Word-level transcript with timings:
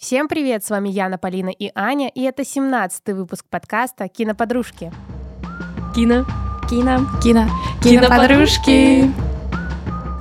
Всем 0.00 0.28
привет, 0.28 0.64
с 0.64 0.70
вами 0.70 0.88
Яна, 0.88 1.18
Полина 1.18 1.50
и 1.50 1.70
Аня, 1.74 2.08
и 2.14 2.22
это 2.22 2.40
17-й 2.40 3.12
выпуск 3.12 3.44
подкаста 3.50 4.08
«Киноподружки». 4.08 4.90
Кино. 5.94 6.24
Кино. 6.70 7.00
Кино. 7.22 7.46
Киноподружки. 7.84 9.12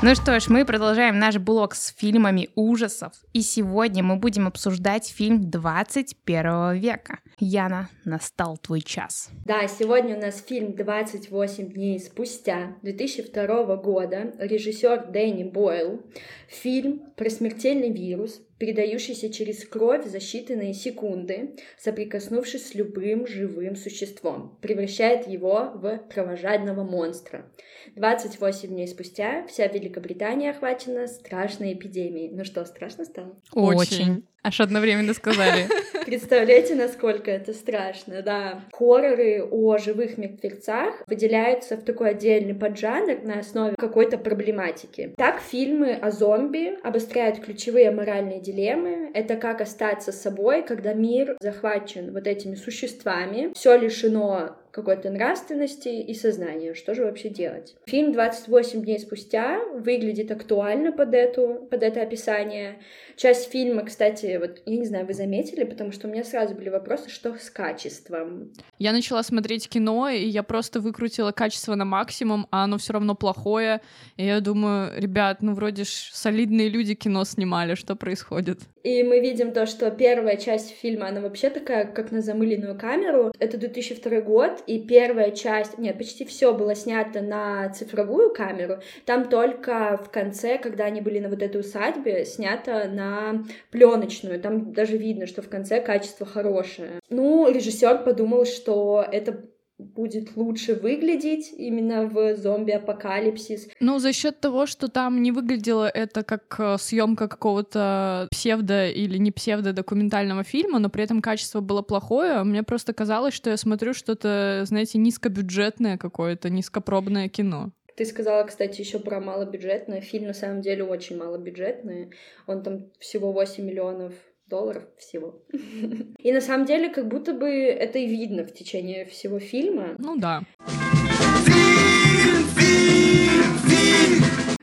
Ну 0.02 0.16
что 0.16 0.38
ж, 0.38 0.50
мы 0.50 0.66
продолжаем 0.66 1.18
наш 1.18 1.38
блог 1.38 1.76
с 1.76 1.94
фильмами 1.96 2.50
ужасов. 2.56 3.14
И 3.32 3.42
сегодня 3.42 4.04
мы 4.04 4.18
будем 4.18 4.48
обсуждать 4.48 5.08
фильм 5.08 5.50
21 5.50 6.74
века. 6.74 7.20
Яна, 7.40 7.88
настал 8.04 8.58
твой 8.58 8.82
час. 8.82 9.30
Да, 9.46 9.66
сегодня 9.70 10.18
у 10.18 10.20
нас 10.20 10.44
фильм 10.46 10.72
«28 10.72 11.72
дней 11.72 12.02
спустя» 12.02 12.76
2002 12.82 13.78
года, 13.78 14.34
режиссер 14.40 15.06
Дэнни 15.10 15.46
Бойл. 15.46 16.02
Фильм 16.50 17.00
про 17.16 17.30
смертельный 17.30 17.92
вирус, 17.92 18.42
передающийся 18.60 19.32
через 19.32 19.66
кровь 19.66 20.06
за 20.06 20.18
считанные 20.18 20.74
секунды, 20.74 21.56
соприкоснувшись 21.78 22.68
с 22.68 22.76
любым 22.76 23.26
живым 23.26 23.76
существом, 23.76 24.58
превращает 24.62 25.28
его 25.28 25.72
в 25.74 26.00
кровожадного 26.14 26.84
монстра. 26.84 27.50
28 27.96 28.70
дней 28.70 28.88
спустя 28.88 29.48
вся 29.48 29.66
Великобритания 29.68 30.52
охвачена 30.52 31.08
страшной 31.08 31.74
эпидемией. 31.74 32.30
Ну 32.32 32.44
что, 32.44 32.64
страшно 32.66 33.06
стало? 33.06 33.36
Очень. 33.54 34.26
Аж 34.44 34.62
одновременно 34.62 35.14
сказали. 35.14 35.68
Представляете, 36.06 36.76
насколько 36.76 37.30
это 37.30 37.54
страшно, 37.54 38.22
да. 38.22 38.62
Хорроры 38.72 39.44
о 39.44 39.78
живых 39.78 40.18
мертвецах 40.18 41.04
выделяются 41.08 41.76
в 41.76 41.84
такой 41.84 42.12
отдельный 42.12 42.56
поджанр 42.56 43.20
на 43.24 43.40
основе 43.40 43.76
какой-то 43.78 44.18
проблематики. 44.18 45.14
Так, 45.18 45.42
фильмы 45.42 45.94
о 45.94 46.12
зомби 46.12 46.78
обостряют 46.84 47.40
ключевые 47.40 47.92
моральные 47.92 48.40
дилеммы. 48.40 49.12
Это 49.14 49.36
как 49.36 49.62
остаться 49.62 50.12
собой, 50.12 50.64
когда 50.64 50.94
мир 50.94 51.38
захвачен 51.42 52.14
вот 52.14 52.26
этими 52.26 52.56
существами, 52.56 53.52
все 53.54 53.78
лишено 53.78 54.56
какой-то 54.80 55.10
нравственности 55.10 55.90
и 55.90 56.14
сознания. 56.14 56.74
Что 56.74 56.94
же 56.96 57.04
вообще 57.06 57.30
делать? 57.30 57.76
Фильм 57.86 58.12
«28 58.12 58.82
дней 58.82 59.00
спустя» 59.00 59.60
выглядит 59.74 60.32
актуально 60.32 60.92
под, 60.92 61.14
эту, 61.14 61.68
под 61.70 61.84
это 61.84 62.02
описание. 62.02 62.80
Часть 63.16 63.52
фильма, 63.52 63.84
кстати, 63.84 64.38
вот, 64.40 64.62
я 64.66 64.78
не 64.78 64.86
знаю, 64.86 65.06
вы 65.06 65.14
заметили, 65.14 65.64
потому 65.64 65.92
что 65.92 66.08
у 66.08 66.12
меня 66.12 66.24
сразу 66.24 66.56
были 66.56 66.70
вопросы, 66.70 67.10
что 67.10 67.36
с 67.36 67.50
качеством. 67.50 68.52
Я 68.78 68.94
начала 68.94 69.24
смотреть 69.24 69.68
кино, 69.68 70.10
и 70.10 70.26
я 70.26 70.44
просто 70.44 70.80
выкрутила 70.80 71.32
качество 71.32 71.76
на 71.76 71.86
максимум, 71.86 72.48
а 72.52 72.64
оно 72.64 72.78
все 72.78 72.94
равно 72.94 73.16
плохое. 73.16 73.82
И 74.16 74.26
я 74.26 74.40
думаю, 74.40 74.92
ребят, 74.98 75.42
ну 75.42 75.54
вроде 75.54 75.84
ж 75.84 75.88
солидные 75.88 76.70
люди 76.70 76.96
кино 76.96 77.26
снимали, 77.26 77.76
что 77.76 77.96
происходит? 77.96 78.60
И 78.84 79.04
мы 79.04 79.20
видим 79.20 79.52
то, 79.52 79.66
что 79.66 79.92
первая 79.92 80.38
часть 80.38 80.70
фильма, 80.70 81.10
она 81.10 81.20
вообще 81.20 81.50
такая, 81.50 81.86
как 81.86 82.12
на 82.12 82.22
замыленную 82.22 82.78
камеру. 82.78 83.34
Это 83.40 83.58
2002 83.58 84.22
год, 84.22 84.64
и 84.70 84.80
первая 84.80 85.32
часть, 85.32 85.80
нет, 85.80 85.98
почти 85.98 86.26
все 86.26 86.54
было 86.54 86.76
снято 86.76 87.22
на 87.22 87.70
цифровую 87.70 88.32
камеру. 88.32 88.76
Там 89.04 89.28
только 89.28 89.98
в 89.98 90.12
конце, 90.12 90.60
когда 90.60 90.86
они 90.86 91.02
были 91.02 91.18
на 91.18 91.30
вот 91.30 91.42
этой 91.42 91.60
усадьбе, 91.60 92.24
снято 92.24 92.88
на 92.88 93.44
пленочную. 93.72 94.40
Там 94.40 94.72
даже 94.72 94.96
видно, 94.96 95.26
что 95.26 95.42
в 95.42 95.50
конце 95.50 95.82
качество 95.82 96.28
хорошее. 96.28 97.00
Ну, 97.10 97.52
режиссер 97.52 98.04
подумал, 98.04 98.46
что 98.46 99.04
это 99.12 99.44
будет 99.80 100.36
лучше 100.36 100.76
выглядеть 100.76 101.54
именно 101.58 102.06
в 102.06 102.36
зомби-апокалипсис. 102.36 103.70
Ну, 103.80 104.00
за 104.00 104.14
счет 104.14 104.40
того, 104.40 104.66
что 104.66 104.90
там 104.90 105.22
не 105.24 105.32
выглядело 105.32 105.88
это 105.88 106.24
как 106.24 106.56
э, 106.60 106.78
съемка 106.78 107.28
какого-то 107.28 108.28
псевдо 108.30 108.90
или 108.90 109.18
не 109.18 109.32
псевдо 109.32 109.74
документального 109.74 110.44
фильма, 110.44 110.80
но 110.80 110.90
при 110.90 111.04
этом 111.04 111.22
качество 111.22 111.62
было 111.62 111.82
плохое, 111.82 112.44
мне 112.44 112.64
просто 112.64 112.94
казалось, 112.94 113.34
что 113.34 113.50
я 113.50 113.58
смотрю 113.58 113.94
что-то, 113.94 114.64
знаете, 114.66 114.98
низкобюджетное 114.98 115.98
какое-то, 115.98 116.50
низкопробное 116.50 117.30
кино. 117.30 117.72
Ты 117.96 118.06
сказала, 118.06 118.44
кстати, 118.46 118.80
еще 118.80 119.00
про 119.00 119.20
малобюджетное. 119.20 120.00
Фильм 120.00 120.28
на 120.28 120.34
самом 120.34 120.62
деле 120.62 120.84
очень 120.86 121.18
малобюджетный. 121.18 122.12
Он 122.48 122.64
там 122.64 122.92
всего 123.00 123.34
8 123.34 123.66
миллионов 123.66 124.14
долларов 124.50 124.84
всего. 124.98 125.42
И 126.20 126.32
на 126.32 126.42
самом 126.42 126.66
деле, 126.66 126.90
как 126.90 127.08
будто 127.08 127.34
бы 127.34 127.50
это 127.50 128.00
и 128.00 128.08
видно 128.08 128.44
в 128.44 128.54
течение 128.54 129.06
всего 129.06 129.40
фильма. 129.40 129.96
Ну 129.98 130.18
да. 130.18 130.44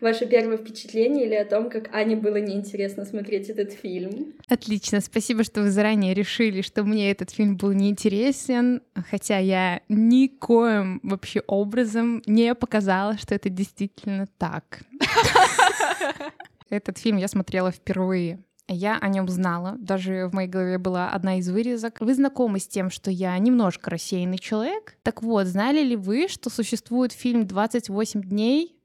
Ваше 0.00 0.26
первое 0.26 0.58
впечатление 0.58 1.24
или 1.24 1.34
о 1.34 1.44
том, 1.44 1.70
как 1.70 1.92
Ане 1.94 2.16
было 2.16 2.36
неинтересно 2.36 3.06
смотреть 3.06 3.48
этот 3.48 3.72
фильм? 3.72 4.34
Отлично, 4.46 5.00
спасибо, 5.00 5.42
что 5.42 5.62
вы 5.62 5.70
заранее 5.70 6.12
решили, 6.12 6.60
что 6.60 6.84
мне 6.84 7.10
этот 7.10 7.30
фильм 7.30 7.56
был 7.56 7.72
неинтересен, 7.72 8.82
хотя 9.10 9.38
я 9.38 9.80
никоим 9.88 11.00
вообще 11.02 11.42
образом 11.46 12.22
не 12.26 12.54
показала, 12.54 13.16
что 13.16 13.34
это 13.34 13.48
действительно 13.48 14.28
так. 14.38 14.82
Этот 16.68 16.98
фильм 16.98 17.16
я 17.16 17.28
смотрела 17.28 17.70
впервые. 17.70 18.40
Я 18.68 18.98
о 18.98 19.08
нем 19.08 19.28
знала, 19.28 19.76
даже 19.78 20.26
в 20.26 20.34
моей 20.34 20.48
голове 20.48 20.78
была 20.78 21.10
одна 21.10 21.38
из 21.38 21.48
вырезок. 21.48 22.00
Вы 22.00 22.14
знакомы 22.14 22.58
с 22.58 22.66
тем, 22.66 22.90
что 22.90 23.10
я 23.12 23.38
немножко 23.38 23.90
рассеянный 23.90 24.38
человек? 24.38 24.96
Так 25.02 25.22
вот, 25.22 25.46
знали 25.46 25.82
ли 25.82 25.94
вы, 25.94 26.26
что 26.28 26.50
существует 26.50 27.12
фильм 27.12 27.42
«28 27.42 28.22
дней» 28.22 28.76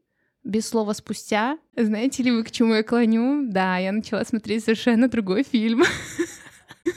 без 0.43 0.67
слова 0.67 0.93
«спустя»? 0.93 1.57
Знаете 1.75 2.21
ли 2.21 2.31
вы, 2.31 2.43
к 2.43 2.51
чему 2.51 2.75
я 2.75 2.83
клоню? 2.83 3.47
Да, 3.49 3.77
я 3.77 3.91
начала 3.91 4.23
смотреть 4.23 4.63
совершенно 4.63 5.07
другой 5.07 5.43
фильм. 5.43 5.83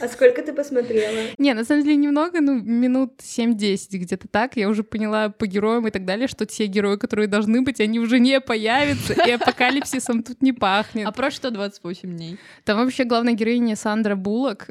А 0.01 0.09
сколько 0.09 0.43
ты 0.43 0.53
посмотрела? 0.53 1.31
Не, 1.39 1.53
на 1.55 1.65
самом 1.65 1.85
деле 1.85 1.97
немного, 1.97 2.41
ну, 2.41 2.55
минут 2.61 3.21
7-10 3.21 3.99
где-то 3.99 4.29
так. 4.29 4.57
Я 4.57 4.69
уже 4.69 4.83
поняла 4.83 5.29
по 5.29 5.47
героям 5.47 5.87
и 5.87 5.91
так 5.91 6.05
далее, 6.05 6.27
что 6.27 6.47
те 6.47 6.67
герои, 6.67 6.97
которые 6.97 7.27
должны 7.27 7.63
быть, 7.63 7.81
они 7.81 8.01
уже 8.01 8.19
не 8.19 8.41
появятся, 8.41 9.13
и 9.13 9.31
апокалипсисом 9.31 10.23
тут 10.23 10.43
не 10.43 10.53
пахнет. 10.53 11.07
А 11.07 11.13
про 11.13 11.31
что 11.31 11.51
28 11.51 12.17
дней? 12.17 12.39
Там 12.65 12.79
вообще 12.79 13.05
главная 13.05 13.35
героиня 13.35 13.77
Сандра 13.77 14.17
Буллок. 14.17 14.69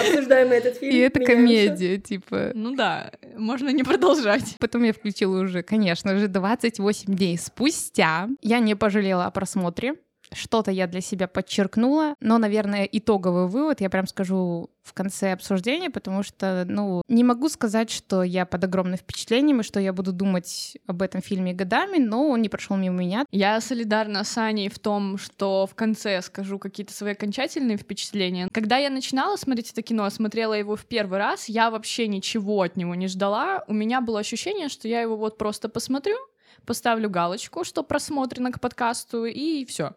Обсуждаем 0.00 0.50
этот 0.52 0.78
фильм. 0.78 0.94
И 0.94 0.98
это 0.98 1.20
комедия, 1.20 1.98
типа. 1.98 2.52
Ну 2.54 2.74
да, 2.74 3.12
можно 3.36 3.68
не 3.70 3.82
продолжать. 3.82 4.56
Потом 4.58 4.82
я 4.82 4.92
включила 4.92 5.40
уже, 5.40 5.62
конечно 5.62 6.18
же, 6.18 6.28
28 6.28 7.14
дней 7.14 7.38
спустя. 7.38 8.28
Я 8.40 8.58
не 8.60 8.74
пожалела 8.74 9.26
о 9.26 9.30
просмотре. 9.30 9.94
Что-то 10.32 10.70
я 10.70 10.86
для 10.86 11.00
себя 11.00 11.28
подчеркнула, 11.28 12.14
но, 12.20 12.38
наверное, 12.38 12.84
итоговый 12.90 13.46
вывод 13.46 13.80
я 13.80 13.90
прям 13.90 14.06
скажу 14.06 14.70
в 14.82 14.94
конце 14.94 15.32
обсуждения, 15.32 15.90
потому 15.90 16.22
что, 16.22 16.64
ну, 16.66 17.02
не 17.08 17.22
могу 17.22 17.48
сказать, 17.48 17.90
что 17.90 18.22
я 18.22 18.46
под 18.46 18.64
огромным 18.64 18.96
впечатлением 18.96 19.60
и 19.60 19.64
что 19.64 19.80
я 19.80 19.92
буду 19.92 20.12
думать 20.12 20.78
об 20.86 21.02
этом 21.02 21.20
фильме 21.20 21.52
годами, 21.52 21.98
но 21.98 22.28
он 22.28 22.42
не 22.42 22.48
прошел 22.48 22.76
мимо 22.76 22.96
меня. 22.96 23.26
Я 23.30 23.60
солидарна 23.60 24.24
с 24.24 24.36
Аней 24.38 24.68
в 24.68 24.78
том, 24.78 25.18
что 25.18 25.66
в 25.66 25.74
конце 25.74 26.22
скажу 26.22 26.58
какие-то 26.58 26.92
свои 26.92 27.12
окончательные 27.12 27.76
впечатления. 27.76 28.48
Когда 28.52 28.78
я 28.78 28.90
начинала 28.90 29.36
смотреть 29.36 29.72
это 29.72 29.82
кино, 29.82 30.08
смотрела 30.10 30.54
его 30.54 30.74
в 30.74 30.86
первый 30.86 31.18
раз, 31.18 31.48
я 31.48 31.70
вообще 31.70 32.08
ничего 32.08 32.62
от 32.62 32.76
него 32.76 32.94
не 32.94 33.08
ждала. 33.08 33.64
У 33.68 33.74
меня 33.74 34.00
было 34.00 34.20
ощущение, 34.20 34.68
что 34.68 34.88
я 34.88 35.02
его 35.02 35.16
вот 35.16 35.36
просто 35.36 35.68
посмотрю, 35.68 36.16
поставлю 36.64 37.10
галочку, 37.10 37.64
что 37.64 37.82
просмотрено 37.82 38.52
к 38.52 38.60
подкасту, 38.60 39.26
и 39.26 39.64
все. 39.66 39.94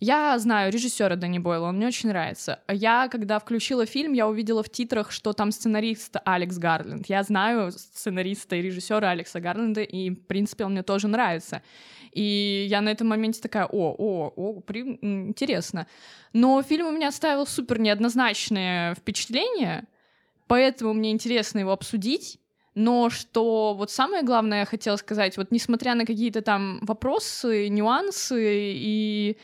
Я 0.00 0.38
знаю 0.38 0.72
режиссера 0.72 1.14
Дани 1.14 1.38
Бойла, 1.38 1.68
он 1.68 1.76
мне 1.76 1.86
очень 1.86 2.08
нравится. 2.08 2.60
Я, 2.68 3.08
когда 3.08 3.38
включила 3.38 3.84
фильм, 3.84 4.14
я 4.14 4.26
увидела 4.28 4.62
в 4.62 4.70
титрах, 4.70 5.12
что 5.12 5.34
там 5.34 5.52
сценарист 5.52 6.16
Алекс 6.24 6.56
Гарленд. 6.56 7.06
Я 7.10 7.22
знаю 7.22 7.70
сценариста 7.70 8.56
и 8.56 8.62
режиссера 8.62 9.10
Алекса 9.10 9.40
Гарленда, 9.40 9.82
и, 9.82 10.08
в 10.08 10.26
принципе, 10.26 10.64
он 10.64 10.72
мне 10.72 10.82
тоже 10.82 11.06
нравится. 11.06 11.60
И 12.12 12.66
я 12.70 12.80
на 12.80 12.88
этом 12.88 13.08
моменте 13.08 13.42
такая, 13.42 13.66
о, 13.66 13.94
о, 13.98 14.32
о, 14.34 14.60
при... 14.60 14.98
интересно. 15.02 15.86
Но 16.32 16.62
фильм 16.62 16.86
у 16.86 16.92
меня 16.92 17.08
оставил 17.08 17.46
супер 17.46 17.78
неоднозначное 17.78 18.94
впечатление, 18.94 19.84
поэтому 20.46 20.94
мне 20.94 21.10
интересно 21.10 21.58
его 21.58 21.72
обсудить. 21.72 22.38
Но 22.74 23.10
что 23.10 23.74
вот 23.74 23.90
самое 23.90 24.22
главное 24.22 24.60
я 24.60 24.64
хотела 24.64 24.96
сказать, 24.96 25.36
вот 25.36 25.50
несмотря 25.50 25.94
на 25.94 26.06
какие-то 26.06 26.40
там 26.40 26.78
вопросы, 26.82 27.68
нюансы 27.68 28.72
и 28.74 29.36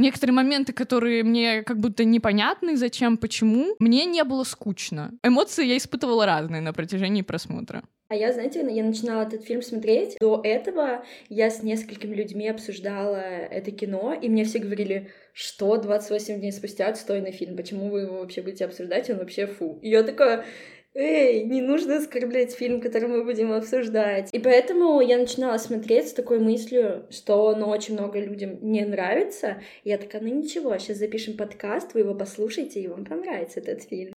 некоторые 0.00 0.34
моменты, 0.34 0.72
которые 0.72 1.22
мне 1.22 1.62
как 1.62 1.78
будто 1.78 2.04
непонятны, 2.04 2.76
зачем, 2.76 3.16
почему, 3.16 3.76
мне 3.78 4.04
не 4.04 4.24
было 4.24 4.44
скучно. 4.44 5.12
Эмоции 5.22 5.66
я 5.66 5.76
испытывала 5.76 6.26
разные 6.26 6.60
на 6.60 6.72
протяжении 6.72 7.22
просмотра. 7.22 7.82
А 8.08 8.16
я, 8.16 8.32
знаете, 8.32 8.66
я 8.68 8.82
начинала 8.82 9.22
этот 9.22 9.44
фильм 9.44 9.62
смотреть. 9.62 10.16
До 10.20 10.40
этого 10.42 11.04
я 11.28 11.48
с 11.48 11.62
несколькими 11.62 12.16
людьми 12.16 12.48
обсуждала 12.48 13.14
это 13.14 13.70
кино, 13.70 14.18
и 14.20 14.28
мне 14.28 14.44
все 14.44 14.58
говорили, 14.58 15.12
что 15.32 15.76
28 15.76 16.40
дней 16.40 16.50
спустя 16.50 16.88
отстойный 16.88 17.30
фильм, 17.30 17.56
почему 17.56 17.88
вы 17.88 18.00
его 18.00 18.18
вообще 18.18 18.42
будете 18.42 18.64
обсуждать, 18.64 19.08
он 19.10 19.18
вообще 19.18 19.46
фу. 19.46 19.78
И 19.80 19.90
я 19.90 20.02
такая, 20.02 20.44
эй, 20.94 21.44
не 21.44 21.60
нужно 21.60 21.96
оскорблять 21.96 22.52
фильм, 22.52 22.80
который 22.80 23.08
мы 23.08 23.24
будем 23.24 23.52
обсуждать. 23.52 24.28
И 24.32 24.38
поэтому 24.38 25.00
я 25.00 25.18
начинала 25.18 25.58
смотреть 25.58 26.08
с 26.08 26.12
такой 26.12 26.38
мыслью, 26.38 27.06
что 27.10 27.54
ну, 27.54 27.68
очень 27.68 27.94
много 27.94 28.18
людям 28.18 28.58
не 28.60 28.84
нравится. 28.84 29.62
И 29.84 29.90
я 29.90 29.98
такая, 29.98 30.22
ну 30.22 30.28
ничего, 30.28 30.76
сейчас 30.78 30.98
запишем 30.98 31.36
подкаст, 31.36 31.94
вы 31.94 32.00
его 32.00 32.14
послушаете, 32.14 32.80
и 32.80 32.88
вам 32.88 33.04
понравится 33.04 33.60
этот 33.60 33.82
фильм. 33.82 34.12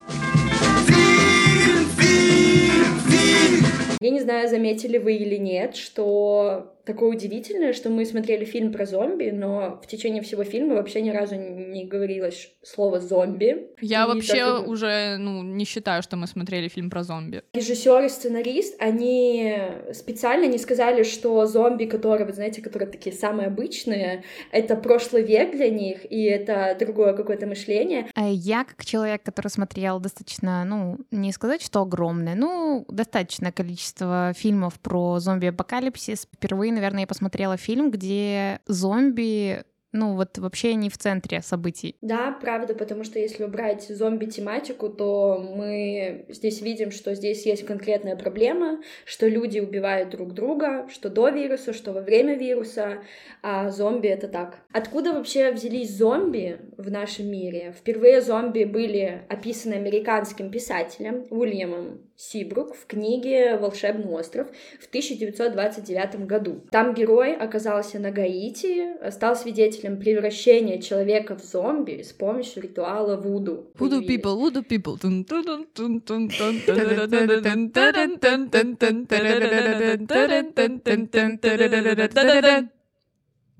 Я 3.99 4.09
не 4.09 4.19
знаю, 4.19 4.49
заметили 4.49 4.97
вы 4.97 5.13
или 5.13 5.37
нет, 5.37 5.77
что 5.77 6.72
такое 6.85 7.12
удивительное, 7.12 7.74
что 7.74 7.89
мы 7.89 8.06
смотрели 8.06 8.45
фильм 8.45 8.71
про 8.74 8.85
зомби, 8.85 9.30
но 9.31 9.80
в 9.81 9.88
течение 9.88 10.21
всего 10.21 10.44
фильма 10.44 10.75
вообще 10.75 11.01
ни 11.01 11.09
разу 11.09 11.35
не 11.35 11.85
говорилось 11.85 12.51
слово 12.62 13.00
зомби. 13.00 13.68
Я 13.80 14.03
и 14.03 14.07
вообще 14.07 14.45
так... 14.45 14.68
уже 14.68 15.18
ну, 15.18 15.44
не 15.44 15.65
считаю, 15.65 16.03
что 16.03 16.18
мы 16.18 16.27
смотрели 16.27 16.68
фильм 16.68 16.89
про 16.89 17.03
зомби. 17.03 17.44
Режиссер 17.53 18.03
и 18.03 18.09
сценарист, 18.09 18.75
они 18.81 19.57
специально 19.94 20.45
не 20.45 20.57
сказали, 20.57 21.03
что 21.03 21.45
зомби, 21.45 21.85
которые, 21.85 22.27
вы 22.27 22.33
знаете, 22.33 22.62
которые 22.62 22.89
такие 22.89 23.15
самые 23.15 23.47
обычные, 23.47 24.24
это 24.51 24.75
прошлый 24.75 25.24
век 25.24 25.51
для 25.51 25.69
них, 25.69 26.12
и 26.12 26.24
это 26.24 26.75
другое 26.79 27.13
какое-то 27.13 27.47
мышление. 27.47 28.09
А 28.13 28.27
я, 28.27 28.65
как 28.65 28.83
человек, 28.86 29.24
который 29.24 29.47
смотрел 29.47 30.00
достаточно, 30.00 30.65
ну, 30.65 30.97
не 31.12 31.31
сказать, 31.31 31.62
что 31.62 31.81
огромное, 31.81 32.36
ну, 32.36 32.86
достаточное 32.89 33.51
количество 33.51 34.33
фильмов 34.36 34.79
про 34.79 35.19
зомби-апокалипсис, 35.19 36.27
впервые 36.33 36.72
наверное, 36.73 37.01
я 37.01 37.07
посмотрела 37.07 37.57
фильм, 37.57 37.91
где 37.91 38.59
зомби 38.67 39.63
ну 39.93 40.15
вот 40.15 40.39
вообще 40.39 40.73
не 40.73 40.89
в 40.89 40.97
центре 40.97 41.41
событий. 41.41 41.95
Да, 42.01 42.35
правда, 42.41 42.73
потому 42.73 43.03
что 43.03 43.19
если 43.19 43.43
убрать 43.43 43.87
зомби-тематику, 43.87 44.89
то 44.89 45.37
мы 45.37 46.25
здесь 46.29 46.61
видим, 46.61 46.91
что 46.91 47.13
здесь 47.13 47.45
есть 47.45 47.65
конкретная 47.65 48.15
проблема, 48.15 48.81
что 49.05 49.27
люди 49.27 49.59
убивают 49.59 50.09
друг 50.09 50.33
друга, 50.33 50.87
что 50.91 51.09
до 51.09 51.29
вируса, 51.29 51.73
что 51.73 51.93
во 51.93 52.01
время 52.01 52.35
вируса, 52.35 53.03
а 53.43 53.69
зомби— 53.69 54.07
это 54.09 54.27
так. 54.27 54.57
Откуда 54.73 55.13
вообще 55.13 55.51
взялись 55.51 55.95
зомби 55.95 56.59
в 56.77 56.89
нашем 56.89 57.27
мире? 57.27 57.73
Впервые 57.77 58.21
зомби 58.21 58.63
были 58.63 59.21
описаны 59.29 59.75
американским 59.75 60.49
писателем 60.49 61.27
Уильямом 61.29 62.01
Сибрук 62.15 62.75
в 62.75 62.86
книге 62.86 63.57
«Волшебный 63.57 64.06
остров» 64.13 64.48
в 64.80 64.88
1929 64.88 66.27
году. 66.27 66.62
Там 66.69 66.94
герой 66.94 67.36
оказался 67.36 67.98
на 67.98 68.12
Гаити, 68.12 69.10
стал 69.12 69.36
свидетелем 69.36 70.00
превращения 70.00 70.80
человека 70.80 71.36
в 71.36 71.44
зомби 71.44 72.04
с 72.04 72.12
помощью 72.13 72.63
ритуала 72.63 73.18
Вуду. 73.18 73.71
Вуду 73.80 74.01
people, 74.01 74.36
Вуду 74.36 74.62
people. 74.62 75.00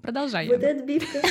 Продолжаем. 0.02 0.50
Вот 0.50 0.64
это 0.64 0.84
битва. 0.84 1.22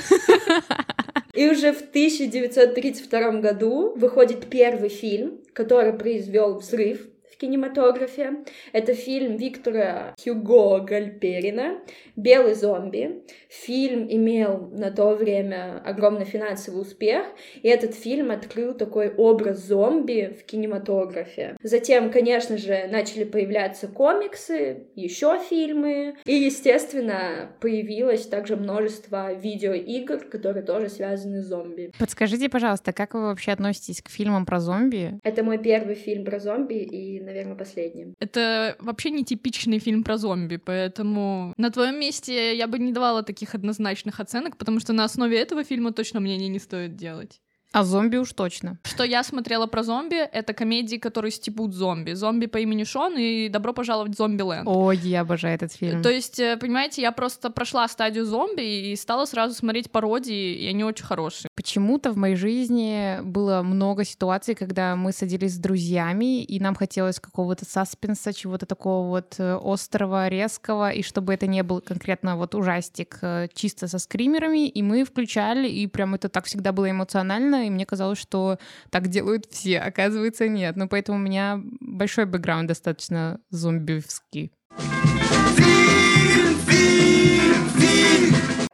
И 1.35 1.49
уже 1.49 1.73
в 1.73 1.81
1932 1.81 3.41
году 3.41 3.95
выходит 3.97 4.47
первый 4.51 4.91
фильм, 4.91 5.41
который 5.55 5.93
произвел 5.95 6.59
взрыв 6.59 7.12
кинематографе. 7.43 8.45
Это 8.73 8.95
фильм 8.95 9.37
Виктора 9.37 10.15
Хьюго 10.23 10.79
Гальперина 10.79 11.81
«Белый 12.15 12.55
зомби». 12.55 13.25
Фильм 13.49 14.07
имел 14.09 14.69
на 14.71 14.93
то 14.93 15.15
время 15.15 15.83
огромный 15.85 16.25
финансовый 16.25 16.81
успех, 16.81 17.27
и 17.63 17.69
этот 17.69 17.95
фильм 17.95 18.31
открыл 18.31 18.75
такой 18.75 19.13
образ 19.13 19.59
зомби 19.67 20.37
в 20.39 20.45
кинематографе. 20.45 21.57
Затем, 21.63 22.13
конечно 22.13 22.57
же, 22.59 22.87
начали 22.91 23.25
появляться 23.25 23.89
комиксы, 23.89 24.87
еще 24.95 25.41
фильмы, 25.51 26.15
и, 26.25 26.35
естественно, 26.35 27.51
появилось 27.61 28.27
также 28.27 28.57
множество 28.57 29.33
видеоигр, 29.33 30.29
которые 30.31 30.65
тоже 30.65 30.89
связаны 30.89 31.43
с 31.43 31.47
зомби. 31.47 31.91
Подскажите, 31.99 32.49
пожалуйста, 32.49 32.93
как 32.93 33.15
вы 33.15 33.23
вообще 33.23 33.51
относитесь 33.51 34.01
к 34.01 34.09
фильмам 34.09 34.47
про 34.47 34.61
зомби? 34.61 35.19
Это 35.25 35.43
мой 35.43 35.59
первый 35.59 35.97
фильм 35.97 36.25
про 36.25 36.39
зомби, 36.39 36.75
и, 36.75 37.21
наверное, 37.21 37.32
последним. 37.57 38.15
Это 38.21 38.77
вообще 38.79 39.11
не 39.11 39.25
типичный 39.25 39.79
фильм 39.79 40.05
про 40.05 40.17
зомби, 40.19 40.57
поэтому 40.57 41.53
на 41.57 41.71
твоем 41.71 41.99
месте 42.01 42.57
я 42.57 42.67
бы 42.67 42.79
не 42.79 42.93
давала 42.93 43.23
таких 43.23 43.55
однозначных 43.55 44.21
оценок, 44.21 44.57
потому 44.57 44.81
что 44.81 44.93
на 44.93 45.05
основе 45.05 45.39
этого 45.39 45.65
фильма 45.65 45.93
точно 45.93 46.21
мнение 46.21 46.49
не 46.49 46.59
стоит 46.59 46.97
делать. 46.97 47.41
А 47.73 47.85
зомби 47.85 48.19
уж 48.19 48.33
точно. 48.33 48.79
Что 48.85 49.03
я 49.05 49.23
смотрела 49.23 49.67
про 49.67 49.83
зомби, 49.83 50.17
это 50.17 50.53
комедии, 50.53 50.97
которые 50.97 51.31
стебут 51.31 51.73
зомби. 51.73 52.13
Зомби 52.13 52.47
по 52.47 52.59
имени 52.59 52.85
Шон 52.85 53.17
и 53.17 53.49
«Добро 53.49 53.73
пожаловать 53.73 54.13
в 54.13 54.17
Зомби-ленд». 54.17 54.69
Ой, 54.69 54.99
я 54.99 55.23
обожаю 55.23 55.55
этот 55.55 55.73
фильм. 55.73 56.03
То 56.03 56.11
есть, 56.11 56.39
э, 56.39 56.59
понимаете, 56.59 57.01
я 57.01 57.13
просто 57.13 57.49
прошла 57.51 57.89
стадию 57.89 58.27
зомби 58.27 58.91
и 58.91 58.97
стала 58.97 59.25
сразу 59.25 59.55
смотреть 59.55 59.91
пародии, 59.91 60.55
и 60.55 60.67
они 60.69 60.85
очень 60.85 61.07
хорошие. 61.07 61.49
Почему-то 61.55 62.13
в 62.13 62.17
моей 62.19 62.37
жизни 62.37 63.21
было 63.23 63.63
много 63.63 64.05
ситуаций, 64.05 64.55
когда 64.55 64.95
мы 64.95 65.13
садились 65.13 65.55
с 65.55 65.59
друзьями, 65.59 66.43
и 66.43 66.61
нам 66.61 66.75
хотелось 66.75 67.21
какого-то 67.21 67.65
саспенса, 67.65 68.35
чего-то 68.35 68.67
такого 68.67 69.09
вот 69.09 69.37
э, 69.39 69.59
острого, 69.63 70.29
резкого, 70.29 70.91
и 70.91 71.03
чтобы 71.03 71.33
это 71.33 71.47
не 71.47 71.63
был 71.63 71.81
конкретно 71.81 72.37
вот 72.37 72.55
ужастик 72.55 73.19
э, 73.23 73.49
чисто 73.55 73.89
со 73.89 73.99
скримерами, 73.99 74.69
и 74.69 74.83
мы 74.83 75.05
включали, 75.05 75.69
и 75.69 75.87
прям 75.87 76.15
это 76.15 76.29
так 76.29 76.45
всегда 76.45 76.73
было 76.73 76.91
эмоционально, 76.91 77.62
и 77.67 77.71
мне 77.71 77.87
казалось, 77.87 78.19
что 78.19 78.59
так 78.91 79.09
делают 79.09 79.47
все. 79.47 79.79
Оказывается, 79.79 80.49
нет. 80.49 80.77
Ну, 80.77 80.89
поэтому 80.89 81.19
у 81.19 81.21
меня 81.21 81.61
большой 81.81 82.27
бэкграунд 82.27 82.69
достаточно 82.69 83.41
зомбивский. 83.51 84.53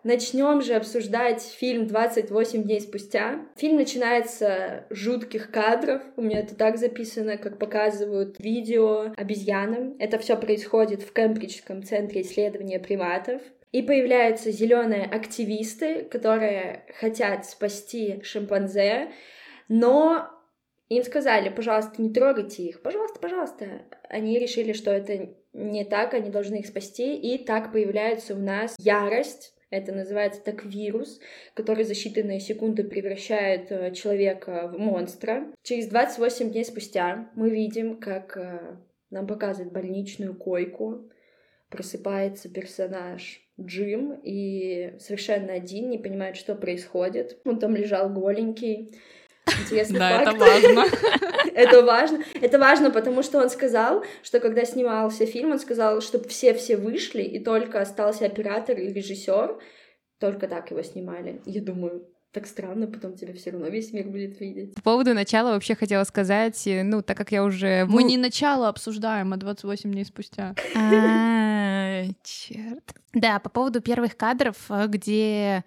Начнем 0.09 0.63
же 0.63 0.73
обсуждать 0.73 1.43
фильм 1.43 1.85
«28 1.85 2.63
дней 2.63 2.81
спустя». 2.81 3.41
Фильм 3.57 3.77
начинается 3.77 4.87
с 4.89 4.97
жутких 4.97 5.51
кадров. 5.51 6.01
У 6.17 6.23
меня 6.23 6.39
это 6.39 6.55
так 6.55 6.79
записано, 6.79 7.37
как 7.37 7.59
показывают 7.59 8.37
видео 8.39 9.13
обезьянам. 9.19 9.97
Это 9.99 10.19
все 10.19 10.37
происходит 10.37 11.03
в 11.03 11.13
Кембриджском 11.13 11.83
центре 11.83 12.23
исследования 12.23 12.79
приматов. 12.79 13.43
И 13.73 13.83
появляются 13.83 14.51
зеленые 14.51 15.05
активисты, 15.05 16.05
которые 16.05 16.85
хотят 16.99 17.45
спасти 17.47 18.21
шимпанзе, 18.23 19.13
но 19.69 20.31
им 20.89 21.03
сказали, 21.05 21.51
пожалуйста, 21.51 22.01
не 22.01 22.11
трогайте 22.11 22.63
их, 22.63 22.81
пожалуйста, 22.81 23.21
пожалуйста. 23.21 23.83
Они 24.09 24.39
решили, 24.39 24.73
что 24.73 24.91
это 24.91 25.35
не 25.53 25.85
так, 25.85 26.15
они 26.15 26.31
должны 26.31 26.57
их 26.57 26.67
спасти, 26.67 27.15
и 27.15 27.45
так 27.45 27.73
появляется 27.73 28.35
у 28.35 28.39
нас 28.39 28.75
ярость, 28.79 29.55
это 29.71 29.93
называется 29.93 30.41
так 30.43 30.65
вирус, 30.65 31.21
который 31.53 31.85
за 31.85 31.93
считанные 31.93 32.41
секунды 32.41 32.85
превращает 32.85 33.71
э, 33.71 33.93
человека 33.93 34.71
в 34.73 34.79
монстра. 34.79 35.53
Через 35.63 35.89
28 35.89 36.51
дней 36.51 36.65
спустя 36.65 37.31
мы 37.35 37.51
видим, 37.51 38.01
как 38.01 38.39
э, 38.39 38.79
нам 39.11 39.27
показывают 39.27 39.75
больничную 39.75 40.35
койку, 40.35 41.11
просыпается 41.69 42.49
персонаж 42.49 43.47
Джим 43.61 44.21
и 44.23 44.95
совершенно 45.01 45.53
один, 45.53 45.91
не 45.91 45.99
понимает, 45.99 46.37
что 46.37 46.55
происходит. 46.55 47.39
Он 47.45 47.59
там 47.59 47.75
лежал 47.75 48.09
голенький. 48.09 48.95
Интересный 49.63 49.99
да, 49.99 50.25
факт. 50.25 50.37
это 50.37 50.45
важно. 50.45 50.85
это 51.55 51.83
важно. 51.83 52.25
Это 52.41 52.59
важно, 52.59 52.91
потому 52.91 53.23
что 53.23 53.39
он 53.39 53.51
сказал, 53.51 54.05
что 54.23 54.41
когда 54.41 54.65
снимался 54.65 55.27
фильм, 55.27 55.53
он 55.53 55.59
сказал, 55.59 56.01
чтобы 56.01 56.29
все-все 56.29 56.77
вышли, 56.77 57.23
и 57.23 57.43
только 57.43 57.81
остался 57.81 58.27
оператор 58.27 58.79
и 58.79 58.93
режиссер. 58.93 59.59
Только 60.21 60.49
так 60.49 60.71
его 60.71 60.83
снимали. 60.83 61.41
Я 61.47 61.63
думаю, 61.63 62.07
так 62.33 62.47
странно, 62.47 62.87
потом 62.87 63.17
тебя 63.17 63.33
все 63.35 63.51
равно 63.51 63.69
весь 63.69 63.93
мир 63.93 64.07
будет 64.07 64.39
видеть. 64.41 64.75
По 64.75 64.83
поводу 64.83 65.15
начала 65.15 65.53
вообще 65.53 65.75
хотела 65.75 66.05
сказать, 66.05 66.63
ну, 66.67 67.03
так 67.03 67.17
как 67.17 67.33
я 67.33 67.43
уже... 67.43 67.87
Мы 67.87 68.03
не 68.03 68.17
начало 68.17 68.69
обсуждаем, 68.69 69.33
а 69.33 69.37
28 69.37 69.91
дней 69.91 70.05
спустя. 70.05 70.55
А, 71.99 72.15
черт. 72.23 72.95
Да, 73.13 73.39
по 73.39 73.49
поводу 73.49 73.81
первых 73.81 74.17
кадров, 74.17 74.57
э, 74.69 74.87
где 74.87 75.65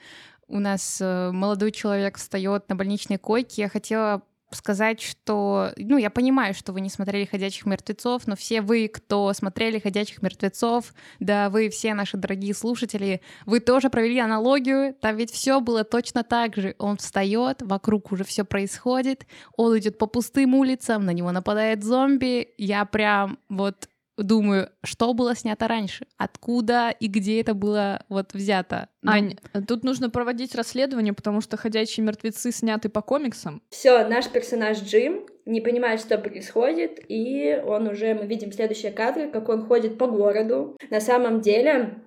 у 0.48 0.60
нас 0.60 1.00
э, 1.02 1.32
молодой 1.32 1.72
человек 1.72 2.18
встает 2.18 2.68
на 2.70 2.76
больничной 2.76 3.18
койке, 3.18 3.64
я 3.64 3.70
хотела 3.70 4.22
сказать, 4.56 5.02
что, 5.02 5.72
ну, 5.78 5.98
я 5.98 6.10
понимаю, 6.10 6.54
что 6.54 6.74
вы 6.74 6.82
не 6.82 6.90
смотрели 6.90 7.26
«Ходячих 7.26 7.66
мертвецов», 7.66 8.28
но 8.28 8.36
все 8.36 8.62
вы, 8.62 8.88
кто 8.88 9.32
смотрели 9.34 9.80
«Ходячих 9.80 10.22
мертвецов», 10.22 10.94
да, 11.20 11.50
вы 11.50 11.70
все 11.70 11.94
наши 11.94 12.18
дорогие 12.18 12.54
слушатели, 12.54 13.22
вы 13.46 13.60
тоже 13.60 13.90
провели 13.90 14.20
аналогию, 14.20 14.94
там 14.94 15.16
ведь 15.16 15.32
все 15.32 15.60
было 15.62 15.84
точно 15.84 16.24
так 16.24 16.56
же. 16.56 16.76
Он 16.80 16.98
встает, 16.98 17.62
вокруг 17.62 18.12
уже 18.12 18.24
все 18.24 18.44
происходит, 18.44 19.26
он 19.56 19.78
идет 19.78 19.98
по 19.98 20.06
пустым 20.06 20.56
улицам, 20.56 21.06
на 21.06 21.12
него 21.12 21.32
нападает 21.32 21.84
зомби, 21.84 22.50
я 22.58 22.86
прям 22.86 23.40
вот 23.50 23.88
думаю, 24.24 24.70
что 24.84 25.13
было 25.13 25.36
снято 25.36 25.68
раньше, 25.68 26.06
откуда 26.18 26.90
и 26.90 27.08
где 27.08 27.42
это 27.42 27.54
было 27.54 28.04
вот 28.10 28.34
взято. 28.34 28.90
Ну... 29.01 29.12
Ань, 29.12 29.36
тут 29.68 29.84
нужно 29.84 30.10
проводить 30.10 30.56
расследование, 30.56 31.13
потому 31.13 31.42
что 31.42 31.58
«Ходячие 31.58 32.06
мертвецы» 32.06 32.51
сняты 32.51 32.90
по 32.90 33.01
комиксам. 33.01 33.62
Все, 33.70 34.08
наш 34.08 34.30
персонаж 34.30 34.82
Джим 34.82 35.25
не 35.46 35.62
понимает, 35.62 36.00
что 36.00 36.18
происходит, 36.18 37.00
и 37.08 37.62
он 37.66 37.88
уже, 37.88 38.13
мы 38.13 38.25
видим 38.25 38.51
следующие 38.51 38.92
кадры, 38.92 39.30
как 39.30 39.50
он 39.50 39.66
ходит 39.66 39.98
по 39.98 40.08
городу. 40.08 40.78
На 40.90 41.01
самом 41.01 41.42
деле, 41.42 42.01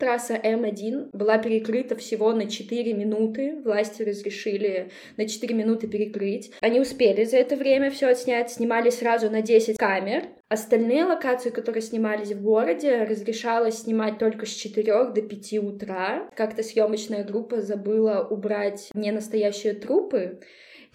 Трасса 0.00 0.34
М1 0.34 1.10
была 1.12 1.36
перекрыта 1.38 1.94
всего 1.94 2.32
на 2.32 2.50
4 2.50 2.94
минуты. 2.94 3.56
Власти 3.62 4.02
разрешили 4.02 4.90
на 5.18 5.28
4 5.28 5.54
минуты 5.54 5.86
перекрыть. 5.86 6.50
Они 6.60 6.80
успели 6.80 7.24
за 7.24 7.36
это 7.36 7.54
время 7.54 7.90
все 7.90 8.06
отснять, 8.06 8.50
снимали 8.50 8.88
сразу 8.90 9.30
на 9.30 9.42
10 9.42 9.76
камер. 9.76 10.24
Остальные 10.48 11.04
локации, 11.04 11.50
которые 11.50 11.82
снимались 11.82 12.32
в 12.32 12.42
городе, 12.42 13.04
разрешалось 13.04 13.82
снимать 13.82 14.18
только 14.18 14.46
с 14.46 14.50
4 14.50 15.12
до 15.12 15.22
5 15.22 15.58
утра. 15.58 16.28
Как-то 16.34 16.62
съемочная 16.62 17.22
группа 17.22 17.60
забыла 17.60 18.26
убрать 18.28 18.90
ненастоящие 18.94 19.74
трупы, 19.74 20.40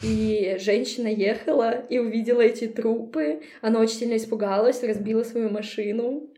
и 0.04 0.58
женщина 0.60 1.08
ехала 1.08 1.86
и 1.90 2.00
увидела 2.00 2.42
эти 2.42 2.68
трупы. 2.68 3.42
Она 3.62 3.80
очень 3.80 4.00
сильно 4.00 4.18
испугалась, 4.18 4.84
разбила 4.84 5.24
свою 5.24 5.50
машину 5.50 6.30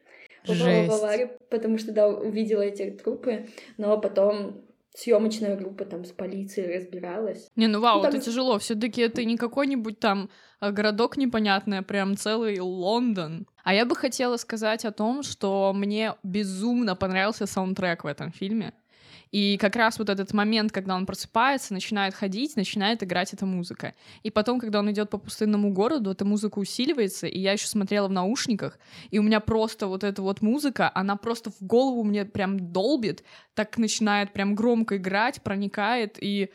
попала 0.48 0.86
в 0.86 0.92
аварию, 0.92 1.32
потому 1.50 1.78
что, 1.78 1.92
да, 1.92 2.08
увидела 2.08 2.62
эти 2.62 2.90
трупы, 2.92 3.48
но 3.78 4.00
потом 4.00 4.64
съемочная 4.98 5.56
группа 5.56 5.86
там 5.86 6.06
с 6.06 6.12
полицией 6.12 6.76
разбиралась. 6.76 7.48
Не, 7.56 7.68
ну 7.68 7.80
вау, 7.80 8.02
ну, 8.02 8.08
это 8.08 8.20
тяжело. 8.20 8.58
Все-таки 8.58 9.02
это 9.02 9.24
не 9.24 9.38
какой-нибудь 9.38 10.00
там 10.00 10.30
а, 10.60 10.72
городок 10.72 11.18
непонятный, 11.18 11.80
а 11.80 11.84
прям 11.84 12.18
целый 12.18 12.60
Лондон. 12.60 13.46
А 13.64 13.76
я 13.76 13.86
бы 13.86 13.96
хотела 13.96 14.38
сказать 14.38 14.86
о 14.86 14.92
том, 14.92 15.22
что 15.22 15.72
мне 15.76 16.16
безумно 16.24 16.96
понравился 16.96 17.46
саундтрек 17.46 18.04
в 18.04 18.08
этом 18.08 18.32
фильме. 18.32 18.74
И 19.32 19.58
как 19.58 19.76
раз 19.76 20.00
вот 20.00 20.10
этот 20.10 20.34
момент, 20.34 20.72
когда 20.72 20.96
он 20.96 21.06
просыпается, 21.06 21.74
начинает 21.74 22.14
ходить, 22.14 22.56
начинает 22.56 23.04
играть 23.04 23.34
эта 23.34 23.46
музыка. 23.46 23.94
И 24.24 24.32
потом, 24.32 24.60
когда 24.60 24.80
он 24.80 24.92
идет 24.92 25.10
по 25.10 25.18
пустынному 25.18 25.72
городу, 25.72 26.12
эта 26.12 26.26
музыка 26.26 26.60
усиливается, 26.60 27.28
и 27.28 27.40
я 27.40 27.54
еще 27.54 27.68
смотрела 27.68 28.08
в 28.08 28.12
наушниках, 28.12 28.80
и 29.10 29.20
у 29.20 29.24
меня 29.24 29.40
просто 29.40 29.88
вот 29.88 30.04
эта 30.04 30.22
вот 30.22 30.42
музыка, 30.42 30.92
она 30.94 31.16
просто 31.16 31.52
в 31.52 31.62
голову 31.62 32.04
мне 32.04 32.26
прям 32.26 32.72
долбит, 32.72 33.24
так 33.54 33.78
начинает 33.78 34.34
прям 34.34 34.56
громко 34.56 34.98
играть, 34.98 35.42
проникает, 35.42 36.18
и 36.22 36.50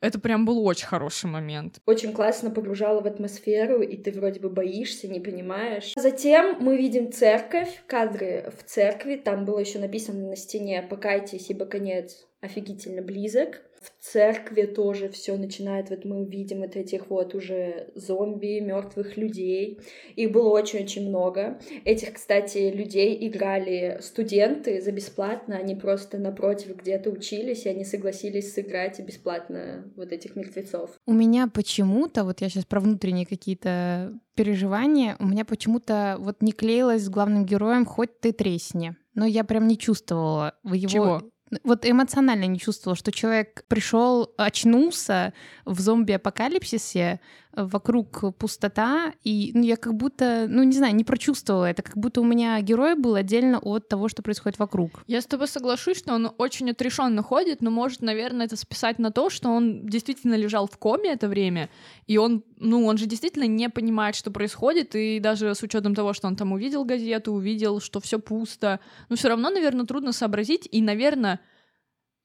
это 0.00 0.18
прям 0.18 0.44
был 0.44 0.64
очень 0.64 0.86
хороший 0.86 1.26
момент. 1.26 1.80
Очень 1.86 2.12
классно 2.12 2.50
погружала 2.50 3.00
в 3.00 3.06
атмосферу, 3.06 3.80
и 3.82 3.96
ты 3.96 4.12
вроде 4.12 4.40
бы 4.40 4.48
боишься, 4.50 5.08
не 5.08 5.20
понимаешь. 5.20 5.92
Затем 5.96 6.56
мы 6.60 6.76
видим 6.76 7.12
церковь, 7.12 7.82
кадры 7.86 8.52
в 8.58 8.64
церкви, 8.64 9.16
там 9.16 9.44
было 9.44 9.58
еще 9.58 9.78
написано 9.78 10.28
на 10.28 10.36
стене 10.36 10.82
«Покайтесь, 10.82 11.50
ибо 11.50 11.66
конец 11.66 12.26
офигительно 12.46 13.02
близок» 13.02 13.62
в 13.86 14.04
церкви 14.04 14.62
тоже 14.62 15.08
все 15.08 15.36
начинает, 15.36 15.90
вот 15.90 16.04
мы 16.04 16.20
увидим 16.20 16.60
вот 16.60 16.76
этих 16.76 17.08
вот 17.10 17.34
уже 17.34 17.88
зомби, 17.94 18.60
мертвых 18.60 19.16
людей. 19.16 19.80
Их 20.16 20.32
было 20.32 20.48
очень-очень 20.48 21.08
много. 21.08 21.58
Этих, 21.84 22.14
кстати, 22.14 22.70
людей 22.74 23.28
играли 23.28 23.98
студенты 24.00 24.80
за 24.80 24.92
бесплатно, 24.92 25.56
они 25.56 25.74
просто 25.74 26.18
напротив 26.18 26.76
где-то 26.76 27.10
учились, 27.10 27.66
и 27.66 27.68
они 27.68 27.84
согласились 27.84 28.52
сыграть 28.52 28.98
бесплатно 29.00 29.90
вот 29.96 30.12
этих 30.12 30.36
мертвецов. 30.36 30.90
У 31.06 31.12
меня 31.12 31.48
почему-то, 31.52 32.24
вот 32.24 32.40
я 32.40 32.48
сейчас 32.48 32.64
про 32.64 32.80
внутренние 32.80 33.26
какие-то 33.26 34.18
переживания, 34.34 35.16
у 35.18 35.26
меня 35.26 35.44
почему-то 35.44 36.16
вот 36.18 36.42
не 36.42 36.52
клеилось 36.52 37.02
с 37.02 37.08
главным 37.08 37.44
героем 37.44 37.84
«Хоть 37.86 38.20
ты 38.20 38.32
тресни». 38.32 38.96
Но 39.14 39.24
я 39.24 39.44
прям 39.44 39.66
не 39.66 39.78
чувствовала 39.78 40.54
в 40.62 40.74
его... 40.74 40.88
Чего? 40.88 41.22
Вот 41.62 41.86
эмоционально 41.86 42.44
не 42.44 42.58
чувствовала, 42.58 42.96
что 42.96 43.12
человек 43.12 43.64
пришел, 43.68 44.34
очнулся 44.36 45.32
в 45.64 45.80
зомби-апокалипсисе, 45.80 47.20
вокруг 47.56 48.36
пустота, 48.36 49.14
и 49.24 49.50
ну, 49.54 49.62
я 49.62 49.76
как 49.76 49.94
будто, 49.94 50.46
ну 50.48 50.62
не 50.62 50.76
знаю, 50.76 50.94
не 50.94 51.04
прочувствовала 51.04 51.64
это, 51.64 51.82
как 51.82 51.96
будто 51.96 52.20
у 52.20 52.24
меня 52.24 52.60
герой 52.60 52.94
был 52.94 53.14
отдельно 53.14 53.58
от 53.58 53.88
того, 53.88 54.08
что 54.08 54.22
происходит 54.22 54.58
вокруг. 54.58 55.02
Я 55.06 55.22
с 55.22 55.26
тобой 55.26 55.48
соглашусь, 55.48 55.96
что 55.98 56.14
он 56.14 56.30
очень 56.36 56.70
отрешенно 56.70 57.22
ходит, 57.22 57.62
но 57.62 57.70
может, 57.70 58.02
наверное, 58.02 58.46
это 58.46 58.56
списать 58.56 58.98
на 58.98 59.10
то, 59.10 59.30
что 59.30 59.48
он 59.48 59.86
действительно 59.86 60.34
лежал 60.34 60.68
в 60.68 60.76
коме 60.76 61.10
это 61.10 61.28
время, 61.28 61.70
и 62.06 62.18
он, 62.18 62.44
ну, 62.58 62.84
он 62.84 62.98
же 62.98 63.06
действительно 63.06 63.46
не 63.46 63.70
понимает, 63.70 64.14
что 64.14 64.30
происходит, 64.30 64.94
и 64.94 65.18
даже 65.18 65.54
с 65.54 65.62
учетом 65.62 65.94
того, 65.94 66.12
что 66.12 66.26
он 66.26 66.36
там 66.36 66.52
увидел 66.52 66.84
газету, 66.84 67.32
увидел, 67.32 67.80
что 67.80 68.00
все 68.00 68.18
пусто, 68.18 68.80
но 69.08 69.16
все 69.16 69.28
равно, 69.28 69.48
наверное, 69.48 69.86
трудно 69.86 70.12
сообразить, 70.12 70.68
и, 70.70 70.82
наверное, 70.82 71.40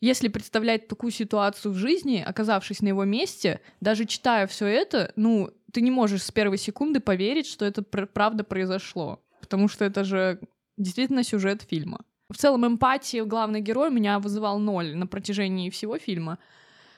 если 0.02 0.30
представлять 0.30 0.88
такую 0.88 1.12
ситуацию 1.12 1.72
в 1.72 1.78
жизни, 1.78 2.24
оказавшись 2.26 2.82
на 2.82 2.88
его 2.88 3.06
месте, 3.06 3.62
даже 3.80 4.06
читая 4.06 4.48
все 4.48 4.66
это, 4.66 5.14
ну, 5.16 5.52
ты 5.72 5.82
не 5.82 5.92
можешь 5.92 6.24
с 6.24 6.32
первой 6.32 6.58
секунды 6.58 7.00
поверить, 7.00 7.46
что 7.46 7.66
это 7.66 7.84
пр- 7.84 8.08
правда 8.08 8.44
произошло. 8.44 9.24
Потому 9.40 9.68
что 9.68 9.86
это 9.86 10.04
же 10.04 10.40
действительно 10.78 11.24
сюжет 11.24 11.62
фильма. 11.62 12.04
В 12.30 12.38
целом 12.38 12.66
эмпатии 12.66 13.22
главный 13.22 13.62
герой 13.62 13.92
меня 13.92 14.20
вызывал 14.20 14.58
ноль 14.58 14.96
на 14.96 15.06
протяжении 15.06 15.70
всего 15.70 15.98
фильма, 16.00 16.40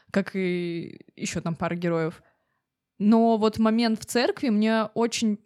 как 0.10 0.36
и 0.36 1.02
еще 1.18 1.42
там 1.42 1.56
пара 1.56 1.76
героев. 1.76 2.24
Но 3.00 3.38
вот 3.38 3.60
момент 3.60 4.00
в 4.00 4.06
церкви 4.06 4.48
мне 4.48 4.86
очень 4.94 5.40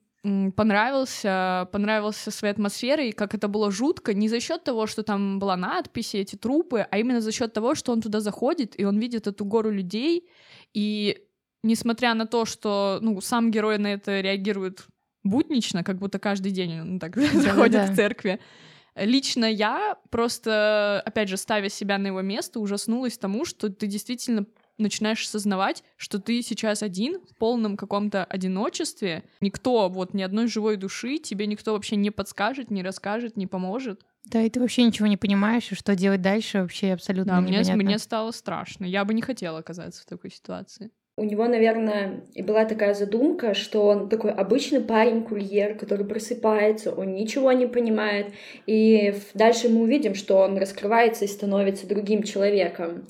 понравился, 0.56 1.68
понравился 1.72 2.32
своей 2.32 2.54
атмосферой, 2.54 3.12
как 3.12 3.34
это 3.34 3.48
было 3.48 3.72
жутко, 3.72 4.14
не 4.14 4.30
за 4.30 4.40
счет 4.40 4.64
того, 4.64 4.88
что 4.88 5.04
там 5.04 5.40
была 5.40 5.58
надпись, 5.58 6.16
эти 6.16 6.36
трупы, 6.36 6.86
а 6.90 6.98
именно 6.98 7.22
за 7.22 7.32
счет 7.32 7.54
того, 7.54 7.76
что 7.76 7.92
он 7.92 8.02
туда 8.02 8.20
заходит, 8.20 8.80
и 8.80 8.86
он 8.86 9.00
видит 9.00 9.28
эту 9.28 9.46
гору 9.46 9.72
людей, 9.72 10.30
и 10.74 11.18
несмотря 11.64 12.14
на 12.14 12.26
то, 12.26 12.46
что 12.46 13.00
ну, 13.02 13.20
сам 13.22 13.52
герой 13.52 13.78
на 13.78 13.88
это 13.94 14.22
реагирует 14.22 14.86
буднично, 15.24 15.84
как 15.84 15.98
будто 15.98 16.20
каждый 16.20 16.52
день 16.52 16.80
он 16.80 17.00
так 17.00 17.16
заходит 17.34 17.90
в 17.90 17.96
церкви, 17.96 18.40
Лично 18.98 19.46
я 19.46 19.98
просто, 20.10 21.04
опять 21.06 21.30
же, 21.30 21.38
ставя 21.38 21.70
себя 21.70 22.00
на 22.00 22.08
его 22.08 22.22
место, 22.22 22.60
ужаснулась 22.60 23.18
тому, 23.18 23.46
что 23.46 23.70
ты 23.70 23.86
действительно 23.86 24.48
начинаешь 24.78 25.24
осознавать, 25.24 25.84
что 25.96 26.20
ты 26.20 26.42
сейчас 26.42 26.84
один 26.84 27.20
в 27.26 27.36
полном 27.36 27.78
каком-то 27.78 28.24
одиночестве. 28.26 29.24
Никто, 29.42 29.90
вот 29.90 30.14
ни 30.14 30.22
одной 30.22 30.48
живой 30.48 30.78
души, 30.78 31.18
тебе 31.18 31.48
никто 31.48 31.74
вообще 31.74 31.96
не 31.96 32.12
подскажет, 32.12 32.72
не 32.72 32.84
расскажет, 32.84 33.38
не 33.38 33.48
поможет. 33.48 34.02
Да, 34.26 34.42
и 34.42 34.50
ты 34.50 34.60
вообще 34.60 34.84
ничего 34.84 35.08
не 35.08 35.18
понимаешь, 35.18 35.72
и 35.72 35.76
что 35.76 35.96
делать 35.96 36.22
дальше 36.22 36.62
вообще 36.62 36.94
абсолютно 36.94 37.36
да, 37.36 37.42
мне, 37.42 37.64
мне 37.76 37.98
стало 37.98 38.32
страшно. 38.32 38.86
Я 38.86 39.06
бы 39.06 39.14
не 39.14 39.22
хотела 39.22 39.60
оказаться 39.60 40.02
в 40.02 40.06
такой 40.06 40.32
ситуации. 40.32 40.92
У 41.20 41.24
него, 41.24 41.48
наверное, 41.48 42.22
и 42.36 42.44
была 42.44 42.66
такая 42.66 42.94
задумка, 42.94 43.56
что 43.56 43.88
он 43.88 44.08
такой 44.08 44.32
обычный 44.32 44.82
парень-курьер, 44.82 45.76
который 45.76 46.06
просыпается, 46.06 46.94
он 46.94 47.16
ничего 47.16 47.52
не 47.54 47.66
понимает, 47.66 48.34
и 48.68 49.16
дальше 49.34 49.68
мы 49.68 49.82
увидим, 49.82 50.14
что 50.14 50.38
он 50.38 50.58
раскрывается 50.58 51.26
и 51.26 51.28
становится 51.28 51.88
другим 51.88 52.22
человеком. 52.22 53.08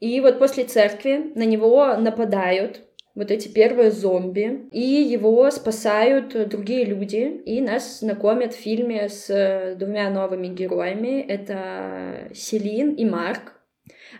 И 0.00 0.20
вот 0.20 0.38
после 0.38 0.64
церкви 0.64 1.32
на 1.34 1.44
него 1.44 1.96
нападают 1.96 2.82
вот 3.14 3.32
эти 3.32 3.48
первые 3.48 3.90
зомби, 3.90 4.68
и 4.70 4.80
его 4.80 5.50
спасают 5.50 6.48
другие 6.48 6.84
люди, 6.84 7.42
и 7.44 7.60
нас 7.60 7.98
знакомят 7.98 8.54
в 8.54 8.58
фильме 8.58 9.08
с 9.08 9.74
двумя 9.76 10.08
новыми 10.08 10.46
героями. 10.46 11.20
Это 11.20 12.28
Селин 12.32 12.94
и 12.94 13.04
Марк. 13.04 13.54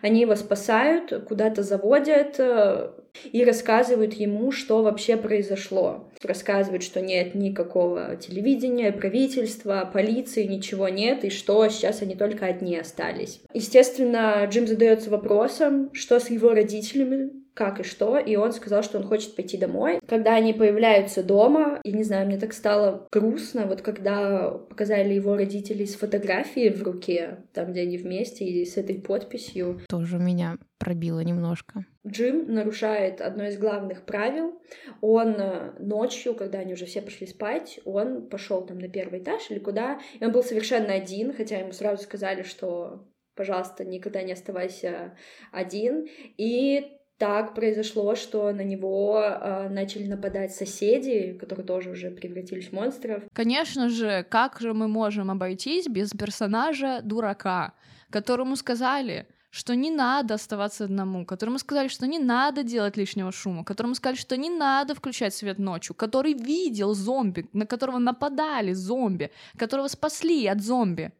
Они 0.02 0.22
его 0.22 0.34
спасают, 0.34 1.12
куда-то 1.28 1.62
заводят 1.62 2.36
э, 2.38 2.90
и 3.32 3.44
рассказывают 3.44 4.14
ему, 4.14 4.50
что 4.50 4.82
вообще 4.82 5.16
произошло. 5.16 6.07
Рассказывают, 6.22 6.82
что 6.82 7.00
нет 7.00 7.34
никакого 7.34 8.16
телевидения, 8.16 8.92
правительства, 8.92 9.88
полиции, 9.92 10.44
ничего 10.44 10.88
нет, 10.88 11.24
и 11.24 11.30
что 11.30 11.68
сейчас 11.68 12.02
они 12.02 12.14
только 12.14 12.46
одни 12.46 12.76
остались. 12.76 13.40
Естественно, 13.52 14.44
Джим 14.50 14.66
задается 14.66 15.10
вопросом, 15.10 15.90
что 15.92 16.18
с 16.18 16.30
его 16.30 16.50
родителями, 16.50 17.30
как 17.58 17.80
и 17.80 17.82
что, 17.82 18.18
и 18.20 18.36
он 18.36 18.52
сказал, 18.52 18.84
что 18.84 18.98
он 18.98 19.04
хочет 19.04 19.34
пойти 19.34 19.58
домой. 19.58 19.98
Когда 20.06 20.36
они 20.36 20.52
появляются 20.52 21.24
дома, 21.24 21.80
и 21.82 21.92
не 21.92 22.04
знаю, 22.04 22.28
мне 22.28 22.38
так 22.38 22.52
стало 22.52 23.08
грустно, 23.10 23.66
вот 23.66 23.82
когда 23.82 24.48
показали 24.50 25.12
его 25.12 25.34
родителей 25.34 25.84
с 25.84 25.96
фотографией 25.96 26.70
в 26.70 26.84
руке, 26.84 27.38
там, 27.52 27.72
где 27.72 27.80
они 27.80 27.98
вместе, 27.98 28.44
и 28.44 28.64
с 28.64 28.76
этой 28.76 28.94
подписью. 29.00 29.80
Тоже 29.88 30.18
меня 30.18 30.56
пробило 30.78 31.18
немножко. 31.18 31.84
Джим 32.06 32.44
нарушает 32.46 33.20
одно 33.20 33.46
из 33.46 33.58
главных 33.58 34.02
правил. 34.02 34.62
Он 35.00 35.34
э, 35.36 35.72
ночью, 35.80 36.36
когда 36.36 36.60
они 36.60 36.74
уже 36.74 36.86
все 36.86 37.02
пошли 37.02 37.26
спать, 37.26 37.80
он 37.84 38.28
пошел 38.28 38.64
там 38.64 38.78
на 38.78 38.88
первый 38.88 39.18
этаж 39.18 39.50
или 39.50 39.58
куда, 39.58 39.98
и 40.20 40.24
он 40.24 40.30
был 40.30 40.44
совершенно 40.44 40.92
один, 40.92 41.34
хотя 41.34 41.58
ему 41.58 41.72
сразу 41.72 42.04
сказали, 42.04 42.44
что 42.44 43.04
пожалуйста, 43.34 43.84
никогда 43.84 44.22
не 44.22 44.32
оставайся 44.32 45.16
один. 45.52 46.08
И 46.36 46.98
так 47.18 47.54
произошло, 47.54 48.14
что 48.14 48.52
на 48.52 48.62
него 48.62 49.20
э, 49.20 49.68
начали 49.68 50.06
нападать 50.06 50.54
соседи, 50.54 51.36
которые 51.38 51.66
тоже 51.66 51.90
уже 51.90 52.10
превратились 52.10 52.68
в 52.68 52.72
монстров. 52.72 53.24
Конечно 53.32 53.88
же, 53.88 54.24
как 54.30 54.60
же 54.60 54.72
мы 54.72 54.86
можем 54.86 55.30
обойтись 55.30 55.88
без 55.88 56.10
персонажа 56.10 57.00
дурака, 57.02 57.74
которому 58.10 58.54
сказали, 58.54 59.26
что 59.50 59.74
не 59.74 59.90
надо 59.90 60.34
оставаться 60.34 60.84
одному, 60.84 61.26
которому 61.26 61.58
сказали, 61.58 61.88
что 61.88 62.06
не 62.06 62.20
надо 62.20 62.62
делать 62.62 62.96
лишнего 62.96 63.32
шума, 63.32 63.64
которому 63.64 63.96
сказали, 63.96 64.16
что 64.16 64.36
не 64.36 64.50
надо 64.50 64.94
включать 64.94 65.34
свет 65.34 65.58
ночью, 65.58 65.96
который 65.96 66.34
видел 66.34 66.94
зомби, 66.94 67.48
на 67.52 67.66
которого 67.66 67.98
нападали 67.98 68.72
зомби, 68.72 69.32
которого 69.56 69.88
спасли 69.88 70.46
от 70.46 70.60
зомби. 70.60 71.12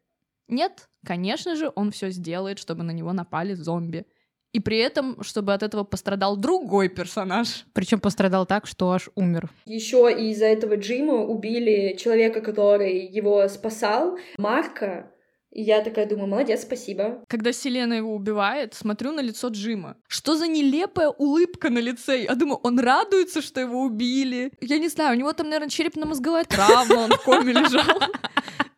Нет, 0.46 0.88
конечно 1.04 1.56
же, 1.56 1.72
он 1.74 1.90
все 1.90 2.10
сделает, 2.10 2.58
чтобы 2.58 2.84
на 2.84 2.92
него 2.92 3.12
напали 3.12 3.54
зомби. 3.54 4.06
И 4.52 4.60
при 4.60 4.78
этом, 4.78 5.22
чтобы 5.22 5.52
от 5.52 5.62
этого 5.62 5.84
пострадал 5.84 6.36
другой 6.36 6.88
персонаж. 6.88 7.66
Причем 7.74 8.00
пострадал 8.00 8.46
так, 8.46 8.66
что 8.66 8.92
аж 8.92 9.10
умер. 9.14 9.50
Еще 9.66 10.10
из-за 10.10 10.46
этого 10.46 10.76
Джима 10.76 11.24
убили 11.24 11.96
человека, 11.98 12.40
который 12.40 13.06
его 13.06 13.46
спасал, 13.48 14.18
Марка, 14.38 15.10
и 15.50 15.62
я 15.62 15.80
такая 15.80 16.06
думаю, 16.06 16.28
молодец, 16.28 16.62
спасибо. 16.62 17.24
Когда 17.26 17.52
Селена 17.52 17.94
его 17.94 18.14
убивает, 18.14 18.74
смотрю 18.74 19.12
на 19.12 19.20
лицо 19.20 19.48
Джима. 19.48 19.96
Что 20.06 20.36
за 20.36 20.46
нелепая 20.46 21.08
улыбка 21.08 21.70
на 21.70 21.78
лице? 21.78 22.24
Я 22.24 22.34
думаю, 22.34 22.60
он 22.62 22.78
радуется, 22.78 23.40
что 23.40 23.60
его 23.60 23.82
убили. 23.82 24.52
Я 24.60 24.78
не 24.78 24.88
знаю, 24.88 25.16
у 25.16 25.18
него 25.18 25.32
там, 25.32 25.46
наверное, 25.48 25.70
черепно-мозговая 25.70 26.44
травма, 26.44 26.94
он 26.94 27.10
в 27.12 27.24
коме 27.24 27.52
лежал. 27.52 27.98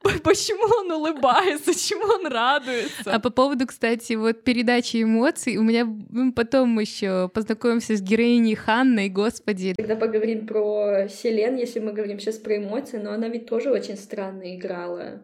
Почему 0.23 0.65
он 0.81 0.93
улыбается, 0.93 1.75
чему 1.75 2.05
он 2.05 2.27
радуется? 2.27 3.13
А 3.13 3.19
по 3.19 3.31
поводу, 3.31 3.67
кстати, 3.67 4.15
вот 4.15 4.45
передачи 4.45 5.03
эмоций, 5.03 5.57
у 5.57 5.63
меня 5.63 5.85
мы 5.85 6.33
потом 6.33 6.79
еще 6.79 7.29
познакомимся 7.29 7.97
с 7.97 8.01
героиней 8.01 8.55
Ханной, 8.55 9.09
господи. 9.09 9.75
Когда 9.77 9.97
поговорим 9.97 10.47
про 10.47 11.09
Селен, 11.09 11.57
если 11.57 11.81
мы 11.81 11.93
говорим 11.93 12.19
сейчас 12.19 12.37
про 12.37 12.57
эмоции, 12.57 12.99
но 12.99 13.13
она 13.13 13.29
ведь 13.29 13.47
тоже 13.47 13.71
очень 13.71 13.97
странно 13.97 14.57
играла 14.57 15.21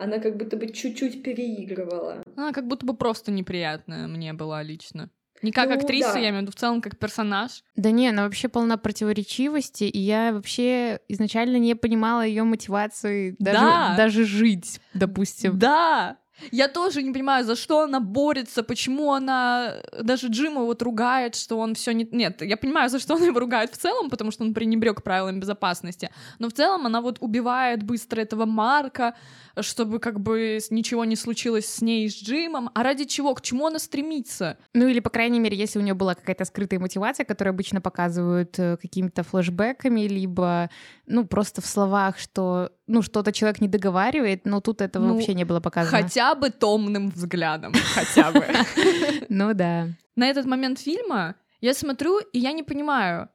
она 0.00 0.18
как 0.18 0.36
будто 0.36 0.56
бы 0.56 0.68
чуть-чуть 0.68 1.22
переигрывала. 1.22 2.22
Она 2.36 2.52
как 2.52 2.66
будто 2.66 2.86
бы 2.86 2.94
просто 2.94 3.30
неприятная 3.30 4.06
мне 4.06 4.32
была 4.32 4.62
лично. 4.62 5.10
Не 5.42 5.52
как 5.52 5.68
ну, 5.68 5.76
актриса, 5.76 6.14
да. 6.14 6.18
я 6.18 6.28
имею 6.30 6.40
в 6.40 6.42
виду 6.42 6.52
в 6.52 6.56
целом 6.56 6.82
как 6.82 6.98
персонаж. 6.98 7.62
Да 7.76 7.90
не, 7.90 8.08
она 8.08 8.24
вообще 8.24 8.48
полна 8.48 8.76
противоречивости, 8.76 9.84
и 9.84 9.98
я 9.98 10.32
вообще 10.32 11.00
изначально 11.08 11.56
не 11.56 11.74
понимала 11.74 12.24
ее 12.24 12.42
мотивации 12.44 13.36
даже, 13.38 13.58
да. 13.58 13.94
даже 13.96 14.24
жить, 14.24 14.80
допустим. 14.92 15.58
Да, 15.58 16.18
я 16.50 16.68
тоже 16.68 17.02
не 17.02 17.12
понимаю, 17.12 17.44
за 17.44 17.56
что 17.56 17.82
она 17.82 18.00
борется, 18.00 18.62
почему 18.62 19.12
она 19.12 19.76
даже 20.02 20.28
Джима 20.28 20.62
вот 20.62 20.82
ругает, 20.82 21.34
что 21.34 21.58
он 21.58 21.74
все 21.74 21.92
не... 21.92 22.08
Нет, 22.10 22.42
я 22.42 22.56
понимаю, 22.56 22.90
за 22.90 22.98
что 22.98 23.14
она 23.14 23.26
его 23.26 23.40
ругает 23.40 23.72
в 23.72 23.78
целом, 23.78 24.10
потому 24.10 24.30
что 24.30 24.44
он 24.44 24.54
пренебрег 24.54 25.02
правилам 25.02 25.40
безопасности, 25.40 26.10
но 26.38 26.48
в 26.48 26.52
целом 26.52 26.86
она 26.86 27.00
вот 27.00 27.18
убивает 27.20 27.82
быстро 27.82 28.20
этого 28.20 28.46
Марка, 28.46 29.14
чтобы 29.58 29.98
как 29.98 30.20
бы 30.20 30.58
ничего 30.70 31.04
не 31.04 31.16
случилось 31.16 31.66
с 31.66 31.82
ней 31.82 32.06
и 32.06 32.08
с 32.08 32.22
Джимом. 32.22 32.70
А 32.74 32.82
ради 32.82 33.04
чего? 33.04 33.34
К 33.34 33.40
чему 33.40 33.66
она 33.66 33.78
стремится? 33.78 34.58
Ну 34.74 34.86
или, 34.86 35.00
по 35.00 35.10
крайней 35.10 35.40
мере, 35.40 35.56
если 35.56 35.78
у 35.78 35.82
нее 35.82 35.94
была 35.94 36.14
какая-то 36.14 36.44
скрытая 36.44 36.80
мотивация, 36.80 37.24
которую 37.24 37.52
обычно 37.52 37.80
показывают 37.80 38.58
э, 38.58 38.76
какими-то 38.80 39.22
флешбеками, 39.22 40.02
либо, 40.02 40.70
ну, 41.06 41.26
просто 41.26 41.60
в 41.60 41.66
словах, 41.66 42.18
что, 42.18 42.70
ну, 42.90 43.02
что-то 43.02 43.32
человек 43.32 43.60
не 43.60 43.68
договаривает, 43.68 44.44
но 44.44 44.60
тут 44.60 44.80
этого 44.80 45.06
ну, 45.06 45.14
вообще 45.14 45.34
не 45.34 45.44
было 45.44 45.60
показано. 45.60 46.02
Хотя 46.02 46.34
бы 46.34 46.50
томным 46.50 47.10
взглядом, 47.10 47.72
хотя 47.94 48.32
бы. 48.32 48.44
Ну 49.28 49.54
да. 49.54 49.88
На 50.16 50.28
этот 50.28 50.46
момент 50.46 50.78
фильма 50.80 51.36
я 51.60 51.72
смотрю, 51.74 52.18
и 52.18 52.38
я 52.38 52.52
не 52.52 52.62
понимаю, 52.62 53.28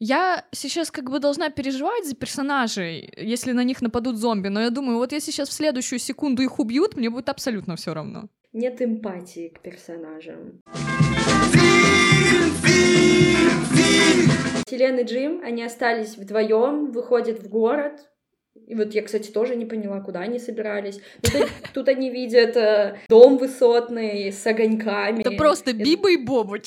я 0.00 0.44
сейчас 0.52 0.90
как 0.90 1.10
бы 1.10 1.20
должна 1.20 1.50
переживать 1.50 2.04
за 2.04 2.14
персонажей, 2.14 3.12
если 3.16 3.52
на 3.52 3.64
них 3.64 3.80
нападут 3.80 4.16
зомби, 4.16 4.48
но 4.48 4.60
я 4.60 4.70
думаю, 4.70 4.98
вот 4.98 5.12
если 5.12 5.30
сейчас 5.30 5.48
в 5.48 5.52
следующую 5.52 5.98
секунду 5.98 6.42
их 6.42 6.58
убьют, 6.58 6.96
мне 6.96 7.08
будет 7.08 7.28
абсолютно 7.28 7.76
все 7.76 7.94
равно. 7.94 8.24
Нет 8.52 8.82
эмпатии 8.82 9.48
к 9.48 9.60
персонажам. 9.60 10.60
Селен 14.68 14.98
и 14.98 15.04
Джим, 15.04 15.42
они 15.44 15.62
остались 15.62 16.16
вдвоем, 16.16 16.90
выходят 16.90 17.42
в 17.42 17.48
город, 17.48 18.00
и 18.66 18.74
вот 18.74 18.94
я, 18.94 19.02
кстати, 19.02 19.30
тоже 19.30 19.56
не 19.56 19.64
поняла, 19.64 20.00
куда 20.00 20.20
они 20.20 20.38
собирались. 20.38 21.00
Тут, 21.22 21.48
тут 21.74 21.88
они 21.88 22.10
видят 22.10 22.56
э, 22.56 22.98
дом 23.08 23.38
высотный 23.38 24.32
с 24.32 24.46
огоньками. 24.46 25.20
Это 25.20 25.32
просто 25.32 25.72
Биба 25.72 26.10
и 26.10 26.16
Боба. 26.16 26.58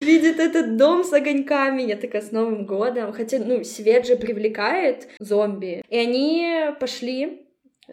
видит 0.00 0.40
этот 0.40 0.76
дом 0.76 1.04
с 1.04 1.12
огоньками. 1.12 1.82
Я 1.82 1.96
такая, 1.96 2.22
с 2.22 2.32
Новым 2.32 2.66
годом. 2.66 3.12
Хотя, 3.12 3.38
ну, 3.38 3.62
свет 3.64 4.06
же 4.06 4.16
привлекает 4.16 5.08
зомби. 5.18 5.84
И 5.88 5.96
они 5.96 6.72
пошли 6.78 7.42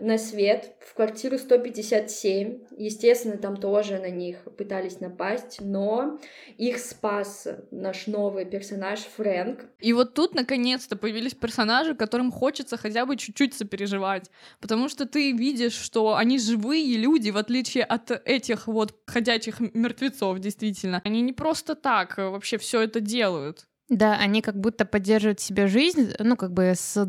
на 0.01 0.17
свет 0.17 0.75
в 0.79 0.93
квартиру 0.93 1.37
157. 1.37 2.59
Естественно, 2.77 3.37
там 3.37 3.57
тоже 3.57 3.99
на 3.99 4.09
них 4.09 4.37
пытались 4.57 4.99
напасть, 4.99 5.57
но 5.61 6.19
их 6.57 6.79
спас 6.79 7.47
наш 7.71 8.07
новый 8.07 8.45
персонаж 8.45 8.99
Фрэнк. 8.99 9.65
И 9.79 9.93
вот 9.93 10.13
тут 10.13 10.35
наконец-то 10.35 10.95
появились 10.95 11.33
персонажи, 11.33 11.95
которым 11.95 12.31
хочется 12.31 12.77
хотя 12.77 13.05
бы 13.05 13.17
чуть-чуть 13.17 13.53
сопереживать, 13.53 14.29
потому 14.59 14.89
что 14.89 15.05
ты 15.05 15.31
видишь, 15.31 15.75
что 15.75 16.15
они 16.15 16.39
живые 16.39 16.97
люди, 16.97 17.29
в 17.29 17.37
отличие 17.37 17.83
от 17.83 18.11
этих 18.11 18.67
вот 18.67 18.95
ходячих 19.05 19.59
мертвецов, 19.59 20.39
действительно. 20.39 21.01
Они 21.03 21.21
не 21.21 21.33
просто 21.33 21.75
так 21.75 22.17
вообще 22.17 22.57
все 22.57 22.81
это 22.81 22.99
делают. 22.99 23.67
Да, 23.89 24.17
они 24.17 24.41
как 24.41 24.59
будто 24.59 24.85
поддерживают 24.85 25.39
себе 25.39 25.67
жизнь, 25.67 26.11
ну, 26.19 26.35
как 26.35 26.51
бы 26.51 26.73
с, 26.75 27.07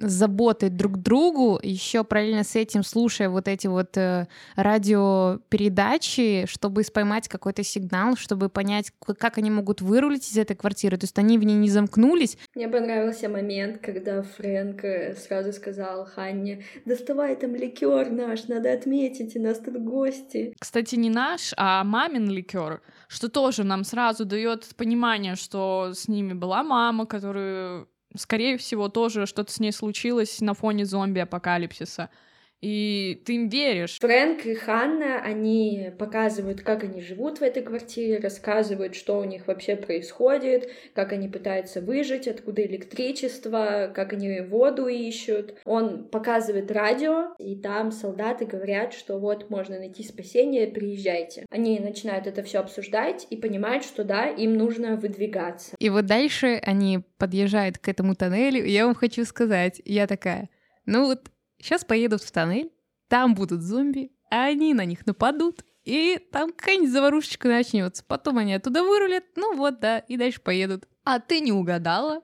заботой 0.00 0.70
друг 0.70 0.94
к 0.94 0.96
другу, 0.98 1.58
еще 1.62 2.04
параллельно 2.04 2.44
с 2.44 2.56
этим 2.56 2.82
слушая 2.82 3.28
вот 3.28 3.48
эти 3.48 3.66
вот 3.66 3.96
э, 3.96 4.26
радиопередачи, 4.56 6.46
чтобы 6.48 6.82
поймать 6.92 7.28
какой-то 7.28 7.62
сигнал, 7.62 8.16
чтобы 8.16 8.48
понять, 8.48 8.92
как 9.18 9.38
они 9.38 9.50
могут 9.50 9.80
вырулить 9.80 10.30
из 10.30 10.36
этой 10.36 10.56
квартиры. 10.56 10.96
То 10.96 11.04
есть 11.04 11.18
они 11.18 11.38
в 11.38 11.44
ней 11.44 11.56
не 11.56 11.68
замкнулись. 11.68 12.38
Мне 12.54 12.68
понравился 12.68 13.28
момент, 13.28 13.78
когда 13.82 14.22
Фрэнк 14.22 14.84
э, 14.84 15.14
сразу 15.14 15.52
сказал 15.52 16.06
Ханне, 16.06 16.64
доставай 16.84 17.36
там 17.36 17.54
ликер 17.54 18.10
наш, 18.10 18.48
надо 18.48 18.72
отметить, 18.72 19.36
у 19.36 19.42
нас 19.42 19.58
тут 19.58 19.78
гости. 19.82 20.54
Кстати, 20.58 20.96
не 20.96 21.10
наш, 21.10 21.52
а 21.56 21.84
мамин 21.84 22.28
ликер, 22.30 22.82
что 23.08 23.28
тоже 23.28 23.64
нам 23.64 23.84
сразу 23.84 24.24
дает 24.24 24.74
понимание, 24.76 25.36
что 25.36 25.92
с 25.94 26.08
ними 26.16 26.32
была 26.32 26.62
мама, 26.62 27.06
которую, 27.06 27.88
скорее 28.16 28.56
всего, 28.56 28.88
тоже 28.88 29.26
что-то 29.26 29.52
с 29.52 29.60
ней 29.60 29.72
случилось 29.72 30.40
на 30.40 30.54
фоне 30.54 30.84
зомби-апокалипсиса 30.86 32.10
и 32.60 33.22
ты 33.24 33.34
им 33.36 33.48
веришь. 33.48 33.98
Фрэнк 34.00 34.46
и 34.46 34.54
Ханна, 34.54 35.20
они 35.20 35.90
показывают, 35.98 36.62
как 36.62 36.84
они 36.84 37.00
живут 37.00 37.38
в 37.38 37.42
этой 37.42 37.62
квартире, 37.62 38.18
рассказывают, 38.18 38.94
что 38.94 39.18
у 39.18 39.24
них 39.24 39.46
вообще 39.46 39.76
происходит, 39.76 40.70
как 40.94 41.12
они 41.12 41.28
пытаются 41.28 41.80
выжить, 41.80 42.26
откуда 42.26 42.64
электричество, 42.64 43.92
как 43.94 44.12
они 44.12 44.40
воду 44.40 44.86
ищут. 44.86 45.54
Он 45.64 46.08
показывает 46.08 46.70
радио, 46.70 47.34
и 47.38 47.56
там 47.56 47.92
солдаты 47.92 48.46
говорят, 48.46 48.92
что 48.92 49.18
вот 49.18 49.50
можно 49.50 49.78
найти 49.78 50.02
спасение, 50.02 50.66
приезжайте. 50.66 51.46
Они 51.50 51.78
начинают 51.78 52.26
это 52.26 52.42
все 52.42 52.58
обсуждать 52.58 53.26
и 53.30 53.36
понимают, 53.36 53.84
что 53.84 54.04
да, 54.04 54.28
им 54.28 54.54
нужно 54.54 54.96
выдвигаться. 54.96 55.76
И 55.78 55.90
вот 55.90 56.06
дальше 56.06 56.60
они 56.62 57.00
подъезжают 57.18 57.78
к 57.78 57.88
этому 57.88 58.14
тоннелю, 58.14 58.64
и 58.64 58.70
я 58.70 58.86
вам 58.86 58.94
хочу 58.94 59.24
сказать, 59.24 59.80
я 59.84 60.06
такая, 60.06 60.48
ну 60.86 61.06
вот 61.06 61.30
Сейчас 61.58 61.84
поедут 61.84 62.22
в 62.22 62.30
тоннель, 62.30 62.72
там 63.08 63.34
будут 63.34 63.62
зомби, 63.62 64.12
а 64.30 64.44
они 64.44 64.74
на 64.74 64.84
них 64.84 65.06
нападут, 65.06 65.64
и 65.84 66.18
там 66.32 66.52
какая-нибудь 66.52 66.90
заварушечка 66.90 67.48
начнется. 67.48 68.04
Потом 68.06 68.38
они 68.38 68.54
оттуда 68.54 68.82
вырулят, 68.82 69.24
ну 69.36 69.54
вот, 69.56 69.78
да, 69.80 69.98
и 70.00 70.16
дальше 70.16 70.40
поедут. 70.40 70.88
А 71.04 71.20
ты 71.20 71.40
не 71.40 71.52
угадала? 71.52 72.22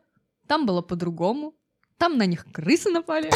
Там 0.49 0.66
было 0.66 0.83
по-другому. 0.83 1.55
Там 1.97 2.18
на 2.18 2.27
них 2.27 2.45
крысы 2.53 2.90
напали, 2.90 3.31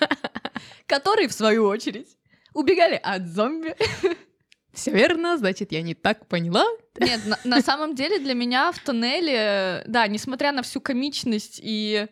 которые, 0.86 1.28
в 1.28 1.32
свою 1.32 1.66
очередь, 1.66 2.18
убегали 2.52 3.00
от 3.02 3.26
зомби. 3.26 3.74
Все 4.74 4.90
верно, 4.90 5.38
значит, 5.38 5.72
я 5.72 5.80
не 5.80 5.94
так 5.94 6.26
поняла. 6.28 6.66
Нет, 6.98 7.20
на, 7.26 7.38
на 7.44 7.62
самом 7.62 7.94
деле 7.94 8.18
для 8.18 8.34
меня 8.34 8.72
в 8.72 8.78
тоннеле, 8.78 9.84
да, 9.86 10.06
несмотря 10.06 10.52
на 10.52 10.62
всю 10.62 10.80
комичность 10.82 11.60
и 11.62 12.08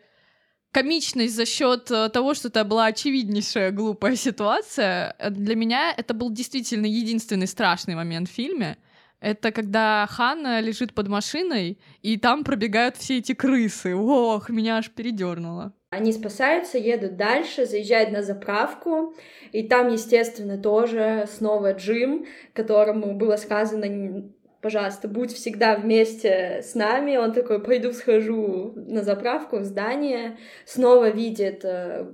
комичность 0.71 1.35
за 1.35 1.45
счет 1.45 1.91
э, 1.91 2.09
того, 2.09 2.33
что 2.33 2.47
это 2.47 2.63
была 2.63 2.85
очевиднейшая 2.85 3.71
глупая 3.71 4.15
ситуация, 4.15 5.15
для 5.29 5.55
меня 5.55 5.93
это 5.95 6.13
был 6.13 6.31
действительно 6.31 6.85
единственный 6.85 7.47
страшный 7.47 7.95
момент 7.95 8.29
в 8.29 8.33
фильме. 8.33 8.77
Это 9.19 9.51
когда 9.51 10.07
Ханна 10.09 10.61
лежит 10.61 10.95
под 10.95 11.07
машиной, 11.07 11.77
и 12.01 12.17
там 12.17 12.43
пробегают 12.43 12.97
все 12.97 13.19
эти 13.19 13.33
крысы. 13.33 13.95
Ох, 13.95 14.49
меня 14.49 14.77
аж 14.77 14.89
передернуло. 14.89 15.73
Они 15.91 16.11
спасаются, 16.11 16.77
едут 16.79 17.17
дальше, 17.17 17.65
заезжают 17.65 18.11
на 18.11 18.23
заправку, 18.23 19.13
и 19.51 19.67
там, 19.67 19.89
естественно, 19.89 20.57
тоже 20.57 21.27
снова 21.31 21.73
Джим, 21.73 22.25
которому 22.53 23.13
было 23.13 23.35
сказано 23.35 24.31
пожалуйста, 24.61 25.07
будь 25.07 25.33
всегда 25.33 25.75
вместе 25.75 26.61
с 26.63 26.75
нами. 26.75 27.17
Он 27.17 27.33
такой, 27.33 27.61
пойду 27.61 27.91
схожу 27.93 28.73
на 28.75 29.03
заправку 29.03 29.57
в 29.57 29.65
здание, 29.65 30.37
снова 30.65 31.09
видит 31.09 31.65
э, 31.65 32.13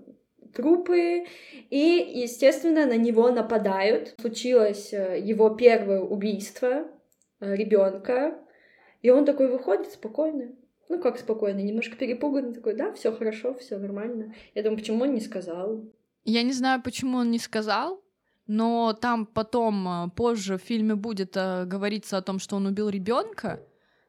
трупы, 0.53 1.25
и, 1.69 2.12
естественно, 2.15 2.86
на 2.86 2.97
него 2.97 3.29
нападают. 3.31 4.15
Случилось 4.19 4.93
э, 4.93 5.19
его 5.19 5.49
первое 5.51 5.99
убийство 5.99 6.88
э, 7.39 7.55
ребенка, 7.55 8.38
и 9.01 9.10
он 9.10 9.25
такой 9.25 9.49
выходит 9.49 9.91
спокойно. 9.91 10.51
Ну, 10.89 10.99
как 10.99 11.19
спокойно, 11.19 11.60
немножко 11.60 11.97
перепуганный, 11.97 12.53
такой, 12.53 12.73
да, 12.73 12.93
все 12.93 13.12
хорошо, 13.12 13.53
все 13.55 13.77
нормально. 13.77 14.33
Я 14.55 14.63
думаю, 14.63 14.79
почему 14.79 15.03
он 15.03 15.13
не 15.13 15.19
сказал? 15.19 15.83
Я 16.23 16.43
не 16.43 16.53
знаю, 16.53 16.81
почему 16.81 17.17
он 17.17 17.29
не 17.29 17.39
сказал, 17.39 18.01
но 18.47 18.93
там 18.93 19.25
потом, 19.25 19.88
э, 19.88 20.10
позже 20.15 20.57
в 20.57 20.62
фильме 20.62 20.95
будет 20.95 21.36
э, 21.36 21.65
говориться 21.65 22.17
о 22.17 22.21
том, 22.21 22.39
что 22.39 22.55
он 22.55 22.65
убил 22.65 22.89
ребенка. 22.89 23.60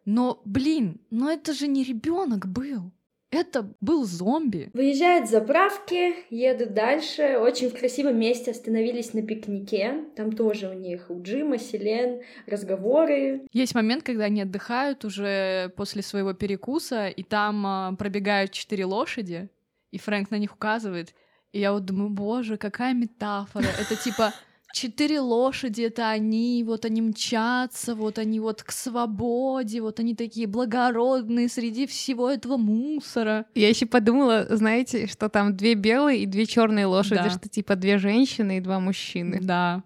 Но, 0.04 0.40
блин, 0.44 1.00
но 1.10 1.30
это 1.30 1.52
же 1.52 1.66
не 1.66 1.84
ребенок 1.84 2.46
был. 2.46 2.92
Это 3.30 3.74
был 3.82 4.04
зомби. 4.04 4.70
Выезжают 4.72 5.28
с 5.28 5.32
заправки, 5.32 6.14
едут 6.30 6.72
дальше. 6.72 7.36
Очень 7.38 7.68
в 7.68 7.78
красивом 7.78 8.18
месте 8.18 8.52
остановились 8.52 9.12
на 9.12 9.20
пикнике. 9.20 10.06
Там 10.16 10.32
тоже 10.32 10.70
у 10.70 10.72
них 10.72 11.10
у 11.10 11.20
Джима, 11.20 11.58
Селен 11.58 12.22
разговоры. 12.46 13.42
Есть 13.52 13.74
момент, 13.74 14.02
когда 14.02 14.24
они 14.24 14.40
отдыхают 14.40 15.04
уже 15.04 15.70
после 15.76 16.00
своего 16.00 16.32
перекуса, 16.32 17.08
и 17.08 17.22
там 17.22 17.66
э, 17.66 17.96
пробегают 17.96 18.52
четыре 18.52 18.86
лошади, 18.86 19.50
и 19.90 19.98
Фрэнк 19.98 20.30
на 20.30 20.38
них 20.38 20.54
указывает. 20.54 21.14
И 21.58 21.60
я 21.60 21.72
вот 21.72 21.84
думаю, 21.84 22.08
боже, 22.10 22.56
какая 22.56 22.94
метафора. 22.94 23.66
Это 23.80 23.96
типа 23.96 24.32
четыре 24.72 25.18
лошади, 25.18 25.82
это 25.82 26.08
они, 26.08 26.62
вот 26.64 26.84
они 26.84 27.02
мчатся, 27.02 27.96
вот 27.96 28.18
они 28.18 28.38
вот 28.38 28.62
к 28.62 28.70
свободе, 28.70 29.80
вот 29.80 29.98
они 29.98 30.14
такие 30.14 30.46
благородные 30.46 31.48
среди 31.48 31.88
всего 31.88 32.30
этого 32.30 32.58
мусора. 32.58 33.44
Я 33.56 33.68
еще 33.68 33.86
подумала, 33.86 34.46
знаете, 34.50 35.08
что 35.08 35.28
там 35.28 35.56
две 35.56 35.74
белые 35.74 36.20
и 36.20 36.26
две 36.26 36.46
черные 36.46 36.86
лошади, 36.86 37.22
да. 37.24 37.30
что 37.30 37.48
типа 37.48 37.74
две 37.74 37.98
женщины 37.98 38.58
и 38.58 38.60
два 38.60 38.78
мужчины. 38.78 39.40
Да. 39.42 39.82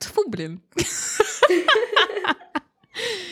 Тьфу, 0.00 0.28
блин. 0.28 0.62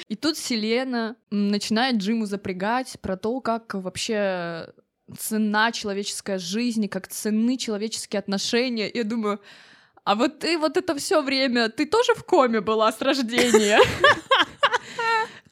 И 0.07 0.15
тут 0.15 0.37
Селена 0.39 1.17
начинает 1.33 1.97
Джиму 1.97 2.27
запрягать 2.27 2.97
про 3.01 3.17
то, 3.17 3.41
как 3.41 3.75
вообще 3.75 4.69
цена 5.18 5.73
человеческой 5.73 6.38
жизни, 6.38 6.87
как 6.87 7.09
цены 7.09 7.57
человеческие 7.57 8.20
отношения. 8.20 8.90
Я 8.92 9.05
думаю, 9.05 9.40
а 10.05 10.14
вот 10.14 10.40
ты 10.40 10.59
вот 10.59 10.77
это 10.77 10.96
все 10.96 11.23
время, 11.23 11.68
ты 11.68 11.87
тоже 11.87 12.14
в 12.14 12.25
коме 12.25 12.61
была 12.61 12.90
с 12.92 13.01
рождения? 13.01 13.81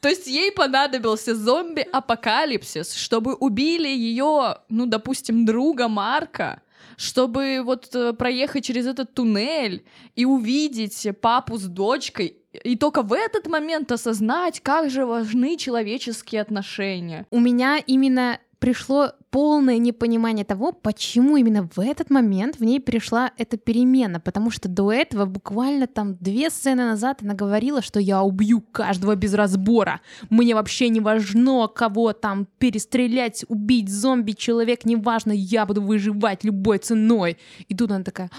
То 0.01 0.07
есть 0.07 0.27
ей 0.27 0.51
понадобился 0.51 1.35
зомби-апокалипсис, 1.35 2.93
чтобы 2.93 3.35
убили 3.35 3.89
ее, 3.89 4.57
ну, 4.69 4.85
допустим, 4.85 5.45
друга 5.45 5.89
Марка, 5.89 6.61
чтобы 6.95 7.61
вот 7.63 7.93
э, 7.93 8.13
проехать 8.13 8.65
через 8.65 8.85
этот 8.85 9.13
туннель 9.13 9.83
и 10.15 10.25
увидеть 10.25 11.07
папу 11.21 11.57
с 11.57 11.63
дочкой, 11.63 12.37
и 12.63 12.75
только 12.75 13.01
в 13.03 13.13
этот 13.13 13.47
момент 13.47 13.91
осознать, 13.91 14.61
как 14.61 14.89
же 14.89 15.05
важны 15.05 15.57
человеческие 15.57 16.41
отношения. 16.41 17.25
У 17.29 17.39
меня 17.39 17.77
именно 17.77 18.39
пришло 18.59 19.13
полное 19.31 19.77
непонимание 19.77 20.45
того, 20.45 20.71
почему 20.71 21.37
именно 21.37 21.69
в 21.75 21.79
этот 21.79 22.09
момент 22.09 22.57
в 22.57 22.63
ней 22.63 22.79
пришла 22.79 23.31
эта 23.37 23.57
перемена, 23.57 24.19
потому 24.19 24.49
что 24.49 24.67
до 24.67 24.91
этого 24.91 25.25
буквально 25.25 25.87
там 25.87 26.15
две 26.15 26.49
сцены 26.49 26.85
назад 26.85 27.19
она 27.21 27.33
говорила, 27.33 27.81
что 27.81 27.99
я 27.99 28.23
убью 28.23 28.61
каждого 28.71 29.15
без 29.15 29.33
разбора, 29.33 30.01
мне 30.29 30.55
вообще 30.55 30.89
не 30.89 30.99
важно, 30.99 31.67
кого 31.67 32.13
там 32.13 32.47
перестрелять, 32.57 33.45
убить, 33.47 33.89
зомби, 33.89 34.31
человек, 34.31 34.85
неважно, 34.85 35.31
я 35.31 35.65
буду 35.65 35.81
выживать 35.81 36.43
любой 36.43 36.79
ценой. 36.79 37.37
И 37.67 37.75
тут 37.75 37.91
она 37.91 38.03
такая 38.03 38.29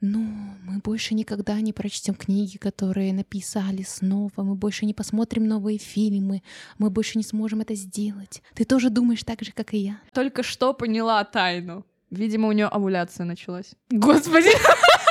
ну, 0.00 0.20
мы 0.62 0.78
больше 0.78 1.14
никогда 1.14 1.60
не 1.60 1.72
прочтем 1.72 2.14
книги, 2.14 2.58
которые 2.58 3.12
написали 3.12 3.82
снова, 3.82 4.42
мы 4.42 4.54
больше 4.54 4.84
не 4.86 4.94
посмотрим 4.94 5.46
новые 5.46 5.78
фильмы, 5.78 6.42
мы 6.78 6.90
больше 6.90 7.18
не 7.18 7.24
сможем 7.24 7.60
это 7.60 7.74
сделать. 7.74 8.42
Ты 8.54 8.64
тоже 8.64 8.90
думаешь 8.90 9.24
так 9.24 9.42
же, 9.42 9.52
как 9.52 9.72
и 9.74 9.78
я? 9.78 10.00
Только 10.12 10.42
что 10.42 10.74
поняла 10.74 11.24
тайну. 11.24 11.84
Видимо, 12.10 12.48
у 12.48 12.52
нее 12.52 12.66
овуляция 12.66 13.24
началась. 13.24 13.74
Господи! 13.90 14.50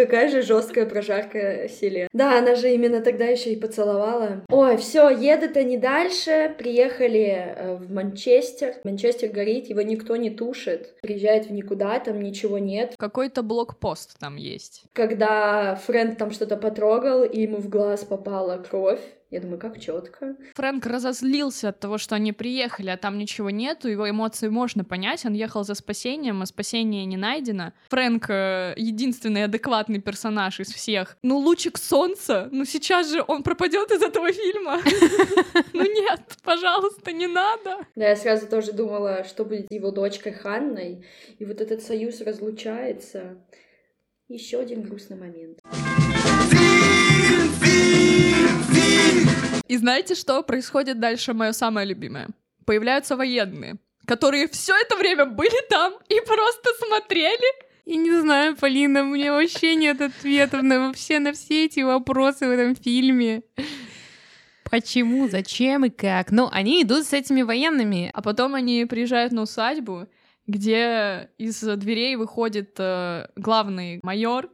Какая 0.00 0.28
же 0.28 0.40
жесткая 0.40 0.86
прожарка 0.86 1.68
Селе. 1.68 2.08
Да, 2.12 2.38
она 2.38 2.54
же 2.54 2.72
именно 2.72 3.00
тогда 3.00 3.26
еще 3.26 3.52
и 3.52 3.60
поцеловала. 3.60 4.42
Ой, 4.48 4.76
все, 4.78 5.10
едут 5.10 5.56
они 5.56 5.76
дальше, 5.76 6.54
приехали 6.58 7.54
э, 7.54 7.74
в 7.74 7.92
Манчестер. 7.92 8.76
Манчестер 8.82 9.28
горит, 9.28 9.68
его 9.68 9.82
никто 9.82 10.16
не 10.16 10.30
тушит. 10.30 10.94
Приезжает 11.02 11.46
в 11.46 11.52
никуда, 11.52 12.00
там 12.00 12.20
ничего 12.20 12.58
нет. 12.58 12.94
Какой-то 12.98 13.42
блокпост 13.42 14.18
там 14.18 14.36
есть. 14.36 14.84
Когда 14.94 15.74
Фрэнд 15.86 16.16
там 16.16 16.30
что-то 16.30 16.56
потрогал, 16.56 17.22
и 17.22 17.42
ему 17.42 17.58
в 17.58 17.68
глаз 17.68 18.04
попала 18.04 18.56
кровь, 18.56 19.00
я 19.30 19.40
думаю, 19.40 19.60
как 19.60 19.78
четко. 19.78 20.36
Фрэнк 20.54 20.84
разозлился 20.86 21.68
от 21.68 21.78
того, 21.78 21.98
что 21.98 22.16
они 22.16 22.32
приехали, 22.32 22.90
а 22.90 22.96
там 22.96 23.16
ничего 23.16 23.50
нету. 23.50 23.88
Его 23.88 24.10
эмоции 24.10 24.48
можно 24.48 24.82
понять. 24.82 25.24
Он 25.24 25.34
ехал 25.34 25.62
за 25.62 25.74
спасением, 25.74 26.42
а 26.42 26.46
спасение 26.46 27.04
не 27.04 27.16
найдено. 27.16 27.72
Фрэнк 27.90 28.28
э, 28.28 28.74
единственный 28.76 29.44
адекватный 29.44 30.00
персонаж 30.00 30.58
из 30.58 30.72
всех. 30.72 31.16
Ну, 31.22 31.38
лучик 31.38 31.78
солнца. 31.78 32.48
Ну, 32.50 32.64
сейчас 32.64 33.08
же 33.10 33.24
он 33.26 33.44
пропадет 33.44 33.92
из 33.92 34.02
этого 34.02 34.32
фильма. 34.32 34.80
Ну 35.72 35.82
нет, 35.82 36.20
пожалуйста, 36.42 37.12
не 37.12 37.26
надо. 37.26 37.78
Да, 37.94 38.08
я 38.08 38.16
сразу 38.16 38.46
тоже 38.46 38.72
думала, 38.72 39.24
что 39.24 39.44
будет 39.44 39.66
с 39.68 39.72
его 39.72 39.90
дочкой 39.90 40.32
Ханной. 40.32 41.04
И 41.38 41.44
вот 41.44 41.60
этот 41.60 41.82
союз 41.82 42.20
разлучается. 42.20 43.38
Еще 44.28 44.60
один 44.60 44.82
грустный 44.82 45.16
момент. 45.16 45.60
И 49.70 49.76
знаете, 49.76 50.16
что 50.16 50.42
происходит 50.42 50.98
дальше? 50.98 51.32
Мое 51.32 51.52
самое 51.52 51.86
любимое. 51.86 52.26
Появляются 52.64 53.16
военные, 53.16 53.76
которые 54.04 54.48
все 54.48 54.74
это 54.76 54.96
время 54.96 55.26
были 55.26 55.64
там 55.68 55.92
и 56.08 56.20
просто 56.26 56.70
смотрели. 56.76 57.46
Я 57.86 57.94
не 57.94 58.10
знаю, 58.20 58.56
Полина, 58.56 59.02
у 59.02 59.14
меня 59.14 59.32
вообще 59.32 59.76
нет 59.76 60.00
ответов 60.00 60.62
на 60.62 60.88
вообще 60.88 61.20
на 61.20 61.32
все 61.32 61.66
эти 61.66 61.78
вопросы 61.82 62.48
в 62.48 62.50
этом 62.50 62.74
фильме. 62.74 63.44
Почему, 64.68 65.28
зачем 65.28 65.84
и 65.84 65.90
как? 65.90 66.32
Ну, 66.32 66.48
они 66.50 66.82
идут 66.82 67.06
с 67.06 67.12
этими 67.12 67.42
военными. 67.42 68.10
А 68.12 68.22
потом 68.22 68.56
они 68.56 68.86
приезжают 68.86 69.32
на 69.32 69.42
усадьбу, 69.42 70.08
где 70.48 71.30
из 71.38 71.60
дверей 71.60 72.16
выходит 72.16 72.74
э, 72.78 73.28
главный 73.36 74.00
майор, 74.02 74.50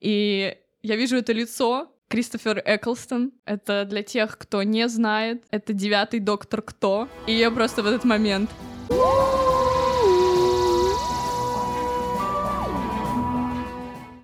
и 0.00 0.56
я 0.82 0.96
вижу 0.96 1.18
это 1.18 1.32
лицо, 1.32 1.95
Кристофер 2.08 2.62
Эклстон. 2.64 3.32
Это 3.44 3.84
для 3.84 4.02
тех, 4.04 4.38
кто 4.38 4.62
не 4.62 4.86
знает. 4.88 5.42
Это 5.50 5.72
девятый 5.72 6.20
доктор 6.20 6.62
Кто. 6.62 7.08
И 7.26 7.32
я 7.32 7.50
просто 7.50 7.82
в 7.82 7.86
этот 7.86 8.04
момент... 8.04 8.48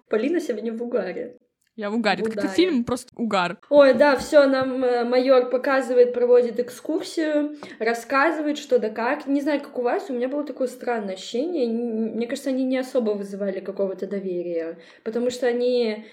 Полина 0.08 0.40
сегодня 0.40 0.72
в 0.72 0.82
угаре. 0.82 1.38
Я 1.74 1.90
в 1.90 1.96
угаре. 1.96 2.22
Это 2.22 2.48
фильм 2.48 2.84
просто 2.84 3.10
угар. 3.16 3.58
Ой, 3.70 3.94
да, 3.94 4.16
все, 4.16 4.46
нам 4.46 4.84
э, 4.84 5.04
майор 5.04 5.48
показывает, 5.48 6.12
проводит 6.12 6.60
экскурсию, 6.60 7.56
рассказывает, 7.78 8.58
что 8.58 8.78
да 8.78 8.90
как. 8.90 9.26
Не 9.26 9.40
знаю, 9.40 9.60
как 9.62 9.78
у 9.78 9.82
вас, 9.82 10.10
у 10.10 10.12
меня 10.12 10.28
было 10.28 10.44
такое 10.44 10.68
странное 10.68 11.14
ощущение. 11.14 11.66
Мне 11.66 12.26
кажется, 12.26 12.50
они 12.50 12.64
не 12.64 12.76
особо 12.76 13.12
вызывали 13.12 13.60
какого-то 13.60 14.06
доверия, 14.06 14.78
потому 15.02 15.30
что 15.30 15.46
они 15.46 16.04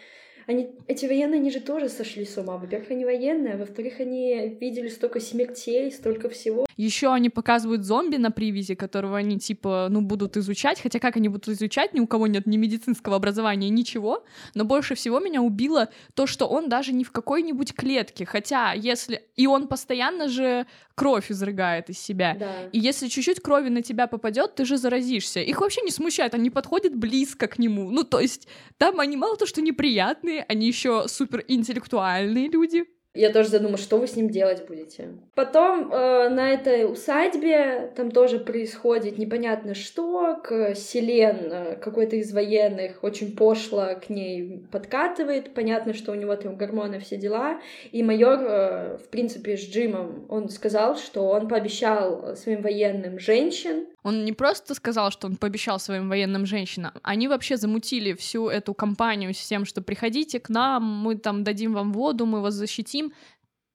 они, 0.50 0.72
эти 0.88 1.06
военные, 1.06 1.40
они 1.40 1.52
же 1.52 1.60
тоже 1.60 1.90
сошли 1.90 2.26
с 2.26 2.36
ума. 2.36 2.58
Во-первых, 2.58 2.90
они 2.90 3.06
военные, 3.06 3.54
а 3.54 3.58
во-вторых, 3.58 4.00
они 4.00 4.58
видели 4.60 4.88
столько 4.88 5.20
смертей, 5.20 5.92
столько 5.92 6.28
всего. 6.28 6.66
Еще 6.80 7.12
они 7.12 7.30
показывают 7.30 7.84
зомби 7.84 8.16
на 8.16 8.32
привязи, 8.32 8.74
которого 8.74 9.18
они, 9.18 9.38
типа, 9.38 9.90
ну, 9.92 10.00
будут 10.00 10.38
изучать. 10.38 10.80
Хотя 10.80 11.00
как 11.00 11.18
они 11.18 11.28
будут 11.28 11.50
изучать, 11.50 11.94
ни 11.94 12.00
у 12.00 12.08
кого 12.08 12.26
нет 12.26 12.46
ни 12.46 12.56
медицинского 12.56 13.18
образования, 13.18 13.68
ничего. 13.68 14.24
Но 14.56 14.64
больше 14.64 14.96
всего 14.96 15.20
меня 15.20 15.42
убило 15.42 15.90
то, 16.14 16.26
что 16.26 16.46
он 16.46 16.70
даже 16.70 16.94
не 16.94 17.04
в 17.04 17.12
какой-нибудь 17.12 17.74
клетке. 17.74 18.26
Хотя, 18.26 18.72
если... 18.72 19.22
И 19.36 19.46
он 19.46 19.68
постоянно 19.68 20.30
же 20.30 20.68
кровь 20.96 21.30
изрыгает 21.30 21.90
из 21.90 22.00
себя. 22.00 22.38
Да. 22.40 22.70
И 22.72 22.80
если 22.80 23.10
чуть-чуть 23.10 23.42
крови 23.42 23.68
на 23.68 23.82
тебя 23.82 24.08
попадет, 24.08 24.56
ты 24.56 24.64
же 24.64 24.78
заразишься. 24.78 25.42
Их 25.42 25.60
вообще 25.60 25.82
не 25.82 25.92
смущает, 25.92 26.34
они 26.34 26.50
подходят 26.50 26.96
близко 26.96 27.48
к 27.48 27.60
нему. 27.60 27.92
Ну, 27.92 28.06
то 28.06 28.22
есть, 28.22 28.48
там 28.78 29.02
они 29.02 29.18
мало 29.18 29.36
то, 29.36 29.46
что 29.46 29.62
неприятные, 29.62 30.46
они 30.48 30.68
еще 30.68 31.10
супер 31.10 31.44
интеллектуальные 31.50 32.48
люди. 32.48 32.86
Я 33.16 33.32
тоже 33.32 33.50
задумалась, 33.50 33.82
что 33.82 33.98
вы 33.98 34.08
с 34.08 34.16
ним 34.16 34.30
делать 34.30 34.68
будете. 34.68 35.10
Потом 35.34 35.92
э, 35.92 36.30
на 36.30 36.52
этой 36.52 36.86
усадьбе 36.86 37.92
там 37.96 38.12
тоже 38.12 38.38
происходит 38.38 39.18
непонятно 39.18 39.74
что. 39.74 40.40
К 40.44 40.76
Селен 40.76 41.52
э, 41.52 41.76
какой-то 41.78 42.18
из 42.18 42.32
военных 42.32 43.04
очень 43.04 43.36
пошло 43.36 43.88
к 44.00 44.10
ней 44.10 44.64
подкатывает. 44.72 45.56
Понятно, 45.56 45.96
что 45.96 46.12
у 46.12 46.16
него 46.16 46.36
там 46.36 46.56
гормоны, 46.56 47.00
все 47.00 47.18
дела. 47.18 47.60
И 47.92 48.04
майор, 48.04 48.40
э, 48.42 48.98
в 48.98 49.10
принципе, 49.10 49.58
с 49.58 49.68
Джимом, 49.68 50.28
он 50.30 50.50
сказал, 50.50 50.96
что 50.96 51.30
он 51.30 51.48
пообещал 51.48 52.36
своим 52.36 52.62
военным 52.62 53.18
женщин. 53.18 53.88
Он 54.04 54.26
не 54.26 54.34
просто 54.34 54.76
сказал, 54.76 55.12
что 55.12 55.28
он 55.28 55.36
пообещал 55.36 55.80
своим 55.80 56.10
военным 56.10 56.46
женщинам, 56.46 56.94
они 57.04 57.28
вообще 57.28 57.58
замутили 57.58 58.14
всю 58.14 58.48
эту 58.48 58.74
кампанию 58.74 59.34
с 59.34 59.48
тем, 59.48 59.66
что 59.66 59.82
приходите 59.82 60.40
к 60.40 60.50
нам, 60.50 60.84
мы 60.84 61.16
там 61.16 61.44
дадим 61.44 61.74
вам 61.74 61.92
воду, 61.92 62.26
мы 62.26 62.42
вас 62.42 62.54
защитим 62.54 63.12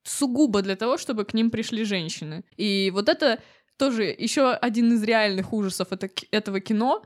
сугубо 0.03 0.61
для 0.61 0.75
того, 0.75 0.97
чтобы 0.97 1.25
к 1.25 1.33
ним 1.33 1.49
пришли 1.49 1.83
женщины. 1.83 2.43
И 2.57 2.91
вот 2.93 3.09
это 3.09 3.39
тоже 3.77 4.03
еще 4.03 4.51
один 4.51 4.93
из 4.93 5.03
реальных 5.03 5.53
ужасов 5.53 5.91
это, 5.91 6.09
этого 6.31 6.59
кино, 6.59 7.03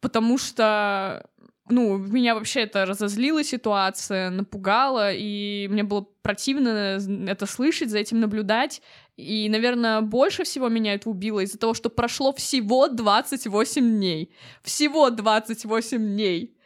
потому 0.00 0.38
что 0.38 1.24
ну, 1.68 1.98
меня 1.98 2.34
вообще 2.34 2.60
это 2.60 2.84
разозлила 2.84 3.42
ситуация, 3.42 4.30
напугала, 4.30 5.12
и 5.12 5.66
мне 5.68 5.82
было 5.82 6.06
противно 6.22 6.98
это 7.28 7.46
слышать, 7.46 7.90
за 7.90 7.98
этим 7.98 8.20
наблюдать. 8.20 8.82
И, 9.16 9.48
наверное, 9.48 10.02
больше 10.02 10.44
всего 10.44 10.68
меня 10.68 10.94
это 10.94 11.08
убило 11.08 11.40
из-за 11.40 11.58
того, 11.58 11.72
что 11.72 11.88
прошло 11.88 12.32
всего 12.32 12.88
28 12.88 13.82
дней. 13.82 14.34
Всего 14.62 15.08
28 15.10 15.98
дней. 15.98 16.56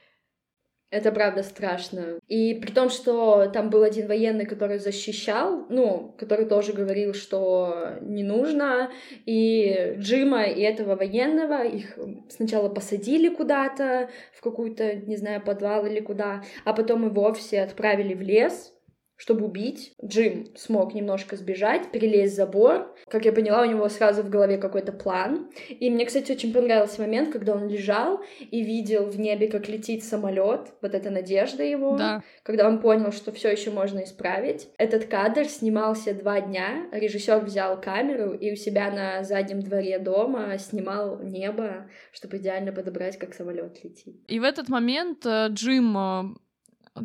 Это 0.90 1.12
правда 1.12 1.44
страшно. 1.44 2.18
И 2.26 2.54
при 2.54 2.72
том, 2.72 2.90
что 2.90 3.48
там 3.52 3.70
был 3.70 3.84
один 3.84 4.08
военный, 4.08 4.44
который 4.44 4.78
защищал, 4.78 5.66
ну, 5.68 6.16
который 6.18 6.46
тоже 6.46 6.72
говорил, 6.72 7.14
что 7.14 7.98
не 8.00 8.24
нужно, 8.24 8.90
и 9.24 9.94
Джима 9.98 10.42
и 10.46 10.60
этого 10.62 10.96
военного, 10.96 11.64
их 11.64 11.96
сначала 12.28 12.68
посадили 12.68 13.28
куда-то, 13.28 14.10
в 14.36 14.40
какую-то, 14.40 14.96
не 14.96 15.16
знаю, 15.16 15.40
подвал 15.40 15.86
или 15.86 16.00
куда, 16.00 16.42
а 16.64 16.72
потом 16.72 17.06
и 17.06 17.10
вовсе 17.10 17.62
отправили 17.62 18.14
в 18.14 18.22
лес, 18.22 18.72
чтобы 19.20 19.44
убить. 19.44 19.92
Джим 20.02 20.46
смог 20.56 20.94
немножко 20.94 21.36
сбежать, 21.36 21.92
перелезть 21.92 22.34
забор. 22.34 22.94
Как 23.06 23.26
я 23.26 23.32
поняла, 23.32 23.60
у 23.60 23.66
него 23.66 23.86
сразу 23.90 24.22
в 24.22 24.30
голове 24.30 24.56
какой-то 24.56 24.92
план. 24.92 25.50
И 25.68 25.90
мне, 25.90 26.06
кстати, 26.06 26.32
очень 26.32 26.54
понравился 26.54 27.02
момент, 27.02 27.30
когда 27.30 27.54
он 27.54 27.68
лежал 27.68 28.22
и 28.40 28.62
видел 28.62 29.04
в 29.04 29.20
небе, 29.20 29.48
как 29.48 29.68
летит 29.68 30.04
самолет. 30.04 30.72
Вот 30.80 30.94
эта 30.94 31.10
надежда 31.10 31.62
его. 31.62 31.98
Да. 31.98 32.22
Когда 32.42 32.66
он 32.66 32.80
понял, 32.80 33.12
что 33.12 33.30
все 33.30 33.50
еще 33.50 33.70
можно 33.70 34.04
исправить. 34.04 34.68
Этот 34.78 35.04
кадр 35.04 35.44
снимался 35.44 36.14
два 36.14 36.40
дня. 36.40 36.88
Режиссер 36.90 37.40
взял 37.40 37.78
камеру 37.78 38.32
и 38.32 38.52
у 38.52 38.56
себя 38.56 38.90
на 38.90 39.22
заднем 39.22 39.60
дворе 39.60 39.98
дома 39.98 40.56
снимал 40.56 41.22
небо, 41.22 41.90
чтобы 42.12 42.38
идеально 42.38 42.72
подобрать, 42.72 43.18
как 43.18 43.34
самолет 43.34 43.84
летит. 43.84 44.16
И 44.28 44.40
в 44.40 44.44
этот 44.44 44.70
момент 44.70 45.26
э, 45.26 45.48
Джим 45.50 45.98
э, 45.98 46.22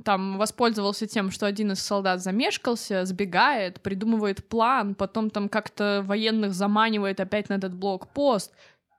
там 0.04 0.38
воспользовался 0.38 1.08
тем, 1.08 1.32
что 1.32 1.46
один 1.46 1.72
из 1.72 1.80
солдат 1.80 2.22
замешкался, 2.22 3.06
сбегает, 3.06 3.82
придумывает 3.82 4.48
план, 4.48 4.96
потом 4.96 5.30
там 5.30 5.50
как-то 5.50 6.02
военных 6.06 6.54
заманивает 6.54 7.20
опять 7.20 7.50
на 7.50 7.54
этот 7.54 7.74
блокпост, 7.76 8.54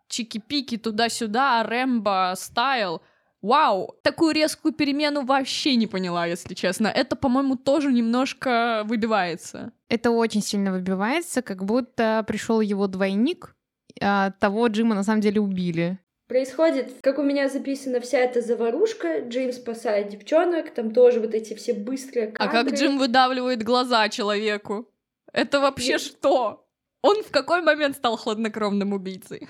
чики-пики 0.09 0.79
туда-сюда, 0.79 1.63
Рэмбо, 1.65 2.35
стайл. 2.37 3.03
Вау, 3.43 3.95
такую 4.03 4.35
резкую 4.35 4.73
перемену 4.73 5.25
вообще 5.25 5.77
не 5.77 5.87
поняла, 5.87 6.27
если 6.27 6.55
честно. 6.55 6.89
Это, 6.89 7.17
по-моему, 7.17 7.57
тоже 7.57 7.93
немножко 7.93 8.83
выбивается. 8.87 9.73
Это 9.89 10.11
очень 10.11 10.43
сильно 10.43 10.73
выбивается, 10.73 11.43
как 11.43 11.65
будто 11.65 12.25
пришел 12.27 12.61
его 12.61 12.87
двойник, 12.87 13.55
а 14.01 14.31
того 14.33 14.67
Джима 14.69 14.95
на 14.95 15.05
самом 15.05 15.21
деле 15.21 15.41
убили. 15.41 15.99
Происходит, 16.29 16.95
как 17.03 17.19
у 17.19 17.23
меня 17.23 17.49
записана 17.49 18.01
вся 18.01 18.19
эта 18.19 18.41
заварушка, 18.41 19.21
Джим 19.21 19.53
спасает 19.53 20.09
девчонок, 20.09 20.75
там 20.75 20.93
тоже 20.93 21.21
вот 21.21 21.35
эти 21.35 21.55
все 21.55 21.73
быстрые 21.73 22.29
кадры. 22.29 22.59
А 22.59 22.65
как 22.65 22.75
Джим 22.75 22.99
выдавливает 22.99 23.63
глаза 23.63 24.09
человеку? 24.09 24.89
Это 25.33 25.61
вообще 25.61 25.93
Я... 25.93 25.99
что? 25.99 26.67
Он 27.03 27.23
в 27.23 27.31
какой 27.31 27.63
момент 27.63 27.97
стал 27.97 28.17
хладнокровным 28.17 28.93
убийцей? 28.93 29.47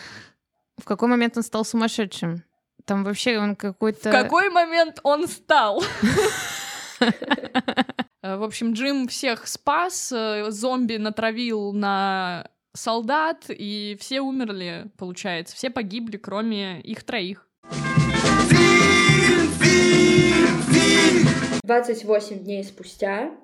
В 0.76 0.84
какой 0.84 1.08
момент 1.08 1.38
он 1.38 1.42
стал 1.42 1.64
сумасшедшим? 1.64 2.44
Там 2.84 3.04
вообще 3.04 3.38
он 3.38 3.56
какой-то... 3.56 4.10
В 4.10 4.12
какой 4.12 4.50
момент 4.50 5.00
он 5.02 5.26
стал? 5.28 5.82
В 8.22 8.42
общем, 8.42 8.74
Джим 8.74 9.08
всех 9.08 9.46
спас, 9.46 10.12
э, 10.12 10.50
зомби 10.50 10.96
натравил 10.96 11.72
на 11.72 12.50
солдат, 12.76 13.46
и 13.48 13.96
все 13.98 14.20
умерли, 14.20 14.86
получается. 14.96 15.56
Все 15.56 15.70
погибли, 15.70 16.16
кроме 16.16 16.80
их 16.80 17.02
троих. 17.02 17.48
28 21.64 22.44
дней 22.44 22.62
спустя 22.62 23.36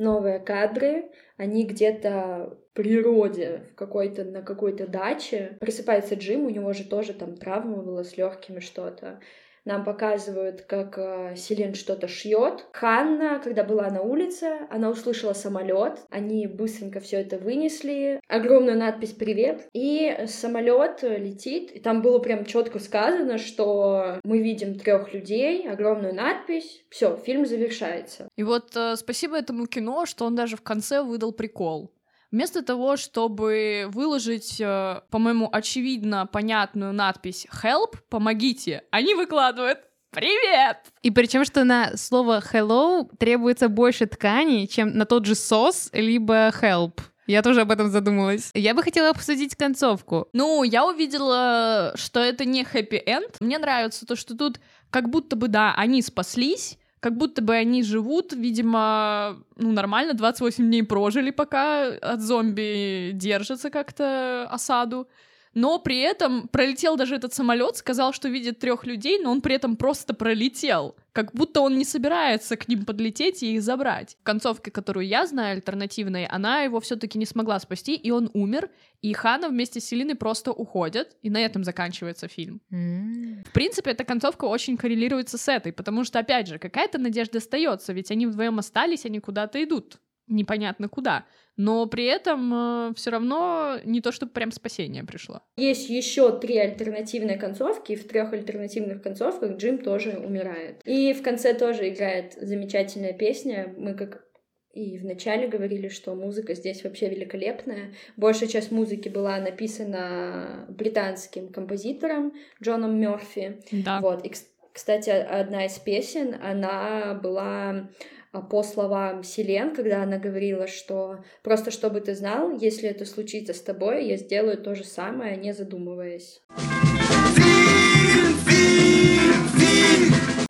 новые 0.00 0.38
кадры, 0.38 1.10
они 1.36 1.66
где-то 1.66 2.56
в 2.70 2.74
природе, 2.74 3.66
в 3.72 3.74
какой-то, 3.74 4.24
на 4.24 4.42
какой-то 4.42 4.86
даче. 4.86 5.58
Просыпается 5.60 6.14
Джим, 6.14 6.46
у 6.46 6.50
него 6.50 6.72
же 6.72 6.84
тоже 6.84 7.12
там 7.12 7.36
травма 7.36 7.82
была 7.82 8.02
с 8.02 8.16
легкими 8.16 8.60
что-то. 8.60 9.20
Нам 9.64 9.84
показывают, 9.84 10.62
как 10.62 10.98
э, 10.98 11.34
Селен 11.36 11.74
что-то 11.74 12.08
шьет. 12.08 12.66
Ханна, 12.72 13.40
когда 13.42 13.64
была 13.64 13.88
на 13.90 14.02
улице, 14.02 14.66
она 14.70 14.90
услышала 14.90 15.32
самолет. 15.32 16.00
Они 16.10 16.46
быстренько 16.46 17.00
все 17.00 17.18
это 17.20 17.38
вынесли. 17.38 18.20
Огромную 18.28 18.78
надпись 18.78 19.12
«Привет». 19.12 19.68
И 19.72 20.24
самолет 20.26 21.02
летит. 21.02 21.70
И 21.72 21.80
там 21.80 22.02
было 22.02 22.18
прям 22.18 22.44
четко 22.44 22.78
сказано, 22.78 23.38
что 23.38 24.18
мы 24.24 24.38
видим 24.42 24.78
трех 24.78 25.12
людей, 25.12 25.68
огромную 25.68 26.14
надпись. 26.14 26.84
Все, 26.90 27.16
фильм 27.16 27.46
завершается. 27.46 28.28
И 28.36 28.42
вот 28.42 28.76
э, 28.76 28.96
спасибо 28.96 29.36
этому 29.36 29.66
кино, 29.66 30.06
что 30.06 30.24
он 30.24 30.34
даже 30.34 30.56
в 30.56 30.62
конце 30.62 31.02
выдал 31.02 31.32
прикол. 31.32 31.92
Вместо 32.30 32.62
того, 32.62 32.96
чтобы 32.96 33.86
выложить, 33.88 34.60
э, 34.60 35.00
по-моему, 35.10 35.48
очевидно 35.50 36.26
понятную 36.26 36.92
надпись 36.92 37.46
«Help», 37.62 37.96
«Помогите», 38.08 38.84
они 38.90 39.14
выкладывают 39.14 39.80
Привет! 40.12 40.78
И 41.02 41.12
причем, 41.12 41.44
что 41.44 41.62
на 41.62 41.96
слово 41.96 42.42
hello 42.52 43.08
требуется 43.18 43.68
больше 43.68 44.06
ткани, 44.06 44.66
чем 44.66 44.96
на 44.96 45.06
тот 45.06 45.24
же 45.24 45.36
сос, 45.36 45.88
либо 45.92 46.48
help. 46.48 46.98
Я 47.28 47.42
тоже 47.42 47.60
об 47.60 47.70
этом 47.70 47.90
задумалась. 47.90 48.50
Я 48.54 48.74
бы 48.74 48.82
хотела 48.82 49.10
обсудить 49.10 49.54
концовку. 49.54 50.26
Ну, 50.32 50.64
я 50.64 50.84
увидела, 50.84 51.92
что 51.94 52.18
это 52.18 52.44
не 52.44 52.64
хэппи-энд. 52.64 53.36
Мне 53.38 53.58
нравится 53.58 54.04
то, 54.04 54.16
что 54.16 54.36
тут 54.36 54.58
как 54.90 55.10
будто 55.10 55.36
бы, 55.36 55.46
да, 55.46 55.72
они 55.76 56.02
спаслись, 56.02 56.76
как 57.00 57.16
будто 57.16 57.42
бы 57.42 57.54
они 57.54 57.82
живут, 57.82 58.32
видимо, 58.32 59.38
ну, 59.56 59.72
нормально, 59.72 60.14
28 60.14 60.64
дней 60.64 60.82
прожили, 60.82 61.30
пока 61.30 61.86
от 61.86 62.20
зомби 62.20 63.12
держатся 63.14 63.70
как-то 63.70 64.46
осаду 64.50 65.08
но 65.54 65.78
при 65.78 65.98
этом 65.98 66.48
пролетел 66.48 66.96
даже 66.96 67.16
этот 67.16 67.34
самолет, 67.34 67.76
сказал, 67.76 68.12
что 68.12 68.28
видит 68.28 68.58
трех 68.58 68.86
людей, 68.86 69.18
но 69.18 69.32
он 69.32 69.40
при 69.40 69.54
этом 69.56 69.76
просто 69.76 70.14
пролетел. 70.14 70.96
Как 71.12 71.32
будто 71.32 71.60
он 71.60 71.76
не 71.76 71.84
собирается 71.84 72.56
к 72.56 72.68
ним 72.68 72.84
подлететь 72.84 73.42
и 73.42 73.54
их 73.54 73.62
забрать. 73.62 74.16
Концовка, 74.22 74.70
которую 74.70 75.06
я 75.06 75.26
знаю, 75.26 75.56
альтернативной, 75.56 76.26
она 76.26 76.62
его 76.62 76.78
все-таки 76.78 77.18
не 77.18 77.26
смогла 77.26 77.58
спасти, 77.58 77.96
и 77.96 78.12
он 78.12 78.30
умер. 78.32 78.70
И 79.02 79.12
Хана 79.12 79.48
вместе 79.48 79.80
с 79.80 79.86
Селиной 79.86 80.14
просто 80.14 80.52
уходят, 80.52 81.16
и 81.22 81.30
на 81.30 81.38
этом 81.38 81.64
заканчивается 81.64 82.28
фильм. 82.28 82.60
Mm. 82.70 83.48
В 83.48 83.52
принципе, 83.52 83.90
эта 83.90 84.04
концовка 84.04 84.44
очень 84.44 84.76
коррелируется 84.76 85.36
с 85.36 85.48
этой, 85.48 85.72
потому 85.72 86.04
что, 86.04 86.20
опять 86.20 86.46
же, 86.46 86.58
какая-то 86.58 86.98
надежда 86.98 87.38
остается, 87.38 87.92
ведь 87.92 88.10
они 88.10 88.26
вдвоем 88.26 88.58
остались, 88.58 89.06
они 89.06 89.18
куда-то 89.18 89.62
идут 89.64 89.98
непонятно 90.30 90.88
куда. 90.88 91.24
Но 91.56 91.84
при 91.86 92.06
этом 92.06 92.52
э, 92.54 92.94
все 92.94 93.10
равно 93.10 93.76
не 93.84 94.00
то, 94.00 94.12
чтобы 94.12 94.32
прям 94.32 94.50
спасение 94.50 95.04
пришло. 95.04 95.42
Есть 95.56 95.90
еще 95.90 96.38
три 96.38 96.56
альтернативные 96.56 97.36
концовки, 97.36 97.92
и 97.92 97.96
в 97.96 98.08
трех 98.08 98.32
альтернативных 98.32 99.02
концовках 99.02 99.58
Джим 99.58 99.78
тоже 99.78 100.12
умирает. 100.12 100.80
И 100.84 101.12
в 101.12 101.22
конце 101.22 101.52
тоже 101.52 101.90
играет 101.90 102.34
замечательная 102.40 103.12
песня. 103.12 103.74
Мы 103.76 103.94
как 103.94 104.24
и 104.72 104.98
вначале 104.98 105.48
говорили, 105.48 105.88
что 105.88 106.14
музыка 106.14 106.54
здесь 106.54 106.84
вообще 106.84 107.08
великолепная. 107.08 107.92
Большая 108.16 108.48
часть 108.48 108.70
музыки 108.70 109.08
была 109.08 109.38
написана 109.38 110.64
британским 110.68 111.48
композитором 111.48 112.32
Джоном 112.62 112.98
Мерфи. 112.98 113.60
Да. 113.72 114.00
Вот. 114.00 114.24
И, 114.24 114.32
кстати, 114.72 115.10
одна 115.10 115.66
из 115.66 115.78
песен, 115.78 116.36
она 116.40 117.14
была 117.20 117.88
по 118.32 118.62
словам 118.62 119.24
Селен, 119.24 119.74
когда 119.74 120.02
она 120.02 120.18
говорила, 120.18 120.66
что 120.66 121.24
просто 121.42 121.70
чтобы 121.70 122.00
ты 122.00 122.14
знал, 122.14 122.56
если 122.56 122.88
это 122.88 123.04
случится 123.04 123.52
с 123.52 123.60
тобой, 123.60 124.06
я 124.06 124.16
сделаю 124.16 124.56
то 124.56 124.74
же 124.74 124.84
самое, 124.84 125.36
не 125.36 125.52
задумываясь. 125.52 126.40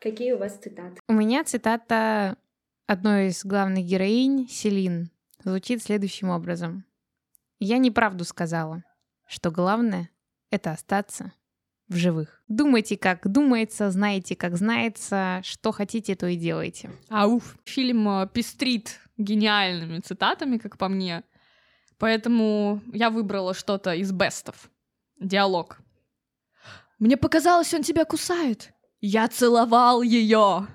Какие 0.01 0.33
у 0.33 0.39
вас 0.39 0.57
цитаты? 0.57 1.01
У 1.09 1.13
меня 1.13 1.45
цитата 1.45 2.37
одной 2.87 3.29
из 3.29 3.45
главных 3.45 3.85
героинь, 3.85 4.49
Селин, 4.49 5.11
звучит 5.45 5.83
следующим 5.83 6.31
образом. 6.31 6.85
«Я 7.59 7.79
неправду 7.79 8.25
сказала, 8.25 8.85
что 9.27 9.51
главное— 9.51 10.11
это 10.51 10.73
остаться 10.73 11.33
в 11.91 11.97
живых. 11.97 12.43
Думайте, 12.49 12.97
как 12.97 13.31
думается, 13.31 13.91
знаете, 13.91 14.37
как 14.37 14.57
знается, 14.57 15.41
что 15.43 15.73
хотите, 15.73 16.15
то 16.15 16.27
и 16.27 16.37
делайте». 16.37 16.91
Ауф. 17.11 17.57
Фильм 17.65 18.09
э, 18.09 18.29
пестрит 18.33 19.01
гениальными 19.19 19.99
цитатами, 19.99 20.57
как 20.57 20.79
по 20.79 20.89
мне. 20.89 21.25
Поэтому 21.99 22.81
я 22.93 23.11
выбрала 23.11 23.53
что-то 23.53 23.93
из 23.93 24.11
бестов. 24.11 24.71
Диалог. 25.19 25.79
Мне 26.99 27.17
показалось, 27.17 27.75
он 27.75 27.83
тебя 27.83 28.05
кусает. 28.05 28.73
Я 29.01 29.29
целовал 29.29 30.01
ее. 30.01 30.67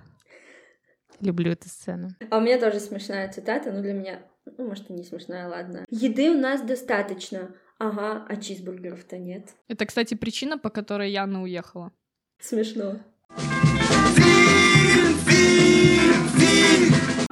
Люблю 1.19 1.51
эту 1.51 1.69
сцену. 1.69 2.09
А 2.29 2.37
у 2.37 2.41
меня 2.41 2.59
тоже 2.59 2.79
смешная 2.79 3.31
цитата, 3.31 3.71
но 3.71 3.81
для 3.81 3.93
меня, 3.93 4.21
ну, 4.57 4.67
может, 4.67 4.89
и 4.89 4.93
не 4.93 5.03
смешная, 5.03 5.47
ладно. 5.47 5.85
Еды 5.89 6.29
у 6.29 6.37
нас 6.37 6.61
достаточно. 6.61 7.55
Ага, 7.77 8.25
а 8.27 8.35
чизбургеров-то 8.37 9.17
нет. 9.17 9.53
Это, 9.67 9.85
кстати, 9.85 10.13
причина, 10.15 10.57
по 10.57 10.69
которой 10.69 11.11
Яна 11.11 11.43
уехала. 11.43 11.91
Смешно. 12.39 12.99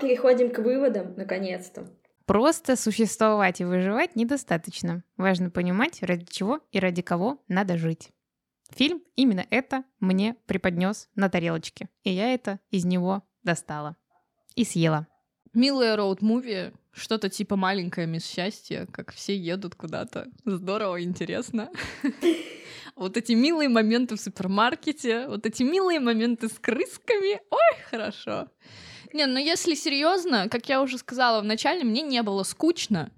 Переходим 0.02 0.52
к 0.52 0.60
выводам, 0.60 1.14
наконец-то. 1.16 1.88
Просто 2.26 2.76
существовать 2.76 3.62
и 3.62 3.66
выживать 3.66 4.16
недостаточно. 4.16 5.04
Важно 5.18 5.50
понимать, 5.50 6.02
ради 6.04 6.26
чего 6.26 6.60
и 6.72 6.80
ради 6.80 7.02
кого 7.02 7.42
надо 7.48 7.78
жить. 7.78 8.12
Фильм 8.70 9.02
именно 9.16 9.46
это 9.50 9.84
мне 10.00 10.36
преподнес 10.46 11.10
на 11.16 11.30
тарелочке, 11.30 11.90
и 12.04 12.12
я 12.12 12.34
это 12.34 12.60
из 12.70 12.86
него 12.86 13.24
достала 13.44 13.96
и 14.56 14.64
съела. 14.64 15.08
Милая 15.54 15.96
роуд-муви, 15.96 16.74
что-то 16.94 17.30
типа 17.30 17.56
маленькое 17.56 18.08
мисс 18.08 18.26
счастье, 18.26 18.88
как 18.92 19.14
все 19.14 19.36
едут 19.36 19.76
куда-то. 19.76 20.28
Здорово, 20.46 21.04
интересно. 21.04 21.70
Вот 22.96 23.18
эти 23.18 23.32
милые 23.32 23.70
моменты 23.70 24.16
в 24.16 24.22
супермаркете, 24.22 25.28
вот 25.28 25.48
эти 25.48 25.64
милые 25.64 26.00
моменты 26.00 26.48
с 26.48 26.60
крысками. 26.60 27.42
Ой, 27.50 27.78
хорошо. 27.90 28.50
Не, 29.14 29.26
ну 29.26 29.40
если 29.40 29.74
серьезно, 29.74 30.48
как 30.48 30.70
я 30.70 30.80
уже 30.80 31.00
сказала 31.00 31.42
в 31.42 31.44
начале, 31.44 31.84
мне 31.84 32.04
не 32.04 32.22
было 32.22 32.44
скучно, 32.44 33.12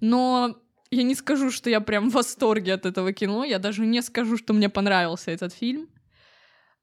но 0.00 0.56
я 0.90 1.02
не 1.02 1.14
скажу, 1.14 1.50
что 1.50 1.68
я 1.68 1.80
прям 1.80 2.10
в 2.10 2.14
восторге 2.14 2.72
от 2.72 2.86
этого 2.86 3.12
кино, 3.12 3.44
я 3.44 3.58
даже 3.58 3.84
не 3.84 4.00
скажу, 4.00 4.38
что 4.38 4.54
мне 4.54 4.70
понравился 4.70 5.30
этот 5.30 5.52
фильм. 5.52 5.88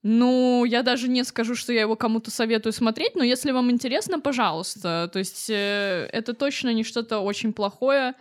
Ну, 0.07 0.65
я 0.65 0.83
даже 0.83 1.07
не 1.07 1.23
скажу, 1.23 1.55
что 1.55 1.73
я 1.73 1.81
его 1.81 1.95
кому-то 1.95 2.29
советую 2.29 2.73
смотреть, 2.73 3.15
но 3.15 3.23
если 3.23 3.49
вам 3.49 3.71
интересно, 3.71 4.19
пожалуйста. 4.19 5.09
То 5.11 5.17
есть 5.17 5.49
э, 5.49 6.07
это 6.13 6.35
точно 6.35 6.71
не 6.73 6.83
что-то 6.83 7.21
очень 7.21 7.53
плохое. 7.53 8.13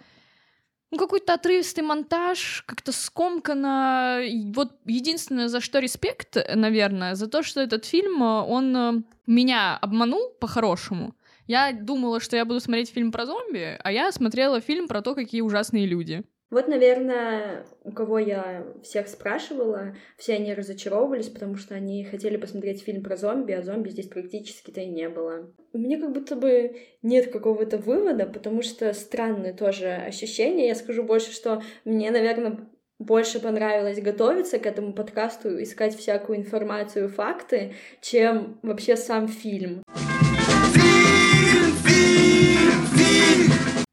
Ну, 0.91 0.97
какой-то 0.97 1.35
отрывистый 1.35 1.85
монтаж, 1.85 2.65
как-то 2.67 2.91
скомкано. 2.91 4.23
Вот 4.55 4.79
единственное, 4.87 5.49
за 5.49 5.61
что 5.61 5.79
респект, 5.79 6.39
наверное, 6.55 7.17
за 7.17 7.27
то, 7.27 7.43
что 7.43 7.61
этот 7.61 7.85
фильм, 7.85 8.23
э, 8.23 8.41
он 8.41 8.77
э, 8.77 8.93
меня 9.27 9.77
обманул 9.77 10.31
по-хорошему. 10.41 11.15
Я 11.47 11.71
думала, 11.73 12.19
что 12.19 12.35
я 12.35 12.47
буду 12.47 12.61
смотреть 12.61 12.89
фильм 12.89 13.13
про 13.13 13.27
зомби, 13.27 13.79
а 13.85 13.93
я 13.93 14.11
смотрела 14.11 14.63
фильм 14.63 14.89
про 14.89 15.03
то, 15.03 15.15
какие 15.15 15.43
ужасные 15.43 15.85
люди. 15.85 16.25
Вот, 16.55 16.69
наверное, 16.69 17.67
у 17.83 17.91
кого 17.91 18.21
я 18.21 18.65
всех 18.85 19.09
спрашивала, 19.09 19.97
все 20.17 20.35
они 20.35 20.55
разочаровывались, 20.55 21.29
потому 21.29 21.57
что 21.57 21.75
они 21.75 22.05
хотели 22.05 22.37
посмотреть 22.37 22.85
фильм 22.85 23.03
про 23.03 23.17
зомби, 23.17 23.51
а 23.51 23.61
зомби 23.61 23.89
здесь 23.89 24.07
практически-то 24.07 24.81
и 24.81 24.87
не 24.87 25.09
было. 25.09 25.53
Меня 25.73 25.99
как 25.99 26.13
будто 26.13 26.37
бы 26.37 26.77
нет 27.03 27.33
какого-то 27.33 27.79
вывода, 27.79 28.27
потому 28.27 28.63
что 28.63 28.93
странные 28.93 29.53
тоже 29.53 29.89
ощущения. 29.89 30.69
Я 30.69 30.77
скажу 30.77 31.03
больше, 31.03 31.33
что 31.33 31.61
мне, 31.85 32.13
наверное, 32.13 32.71
больше 33.01 33.41
понравилось 33.41 34.01
готовиться 34.01 34.61
к 34.61 34.67
этому 34.67 34.93
подкасту, 34.93 35.61
искать 35.61 35.97
всякую 35.97 36.39
информацию, 36.39 37.09
факты, 37.09 37.75
чем 38.01 38.61
вообще 38.63 38.95
сам 38.95 39.27
фильм. 39.27 39.83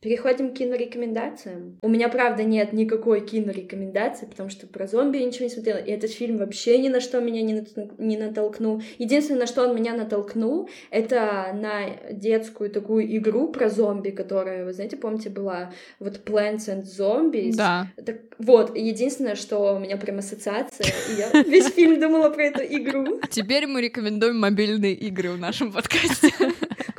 Переходим 0.02 0.50
к 0.50 0.58
кинорекомендациям. 0.58 1.78
У 1.84 1.88
меня, 1.88 2.10
правда, 2.10 2.44
нет 2.44 2.74
никакой 2.74 3.22
кинорекомендации, 3.22 4.26
потому 4.26 4.50
что 4.50 4.66
про 4.66 4.88
зомби 4.88 5.18
я 5.18 5.26
ничего 5.26 5.46
не 5.46 5.52
смотрела, 5.52 5.78
и 5.78 5.92
этот 5.92 6.10
фильм 6.10 6.38
вообще 6.38 6.80
ни 6.80 6.90
на 6.90 7.00
что 7.00 7.22
меня 7.22 7.44
не, 7.44 7.64
не 8.00 8.18
натолкнул. 8.18 8.82
Единственное, 8.98 9.42
на 9.42 9.48
что 9.48 9.68
он 9.68 9.76
меня 9.76 9.94
натолкнул, 9.94 10.68
это 10.90 11.52
на 11.54 12.12
детскую 12.12 12.72
такую 12.72 13.16
игру 13.18 13.50
про 13.50 13.70
зомби, 13.70 14.10
которая, 14.10 14.66
вы 14.66 14.74
знаете, 14.74 14.98
помните, 14.98 15.30
была 15.30 15.72
вот 16.00 16.22
Plants 16.26 16.68
and 16.68 16.84
Zombies. 16.84 17.54
Да. 17.56 17.88
Так, 18.04 18.22
вот, 18.40 18.76
единственное, 18.76 19.36
что 19.36 19.76
у 19.76 19.80
меня 19.80 19.98
прям 19.98 20.18
ассоциация, 20.18 20.88
и 21.12 21.20
я 21.20 21.44
весь 21.44 21.68
фильм 21.68 22.00
думала 22.00 22.32
про 22.32 22.46
эту 22.46 22.64
игру. 22.64 23.22
Теперь 23.30 23.68
мы 23.68 23.82
рекомендуем 23.82 24.40
мобильные 24.40 24.96
игры 24.96 25.30
в 25.30 25.40
нашем 25.40 25.72
подкасте. 25.72 26.34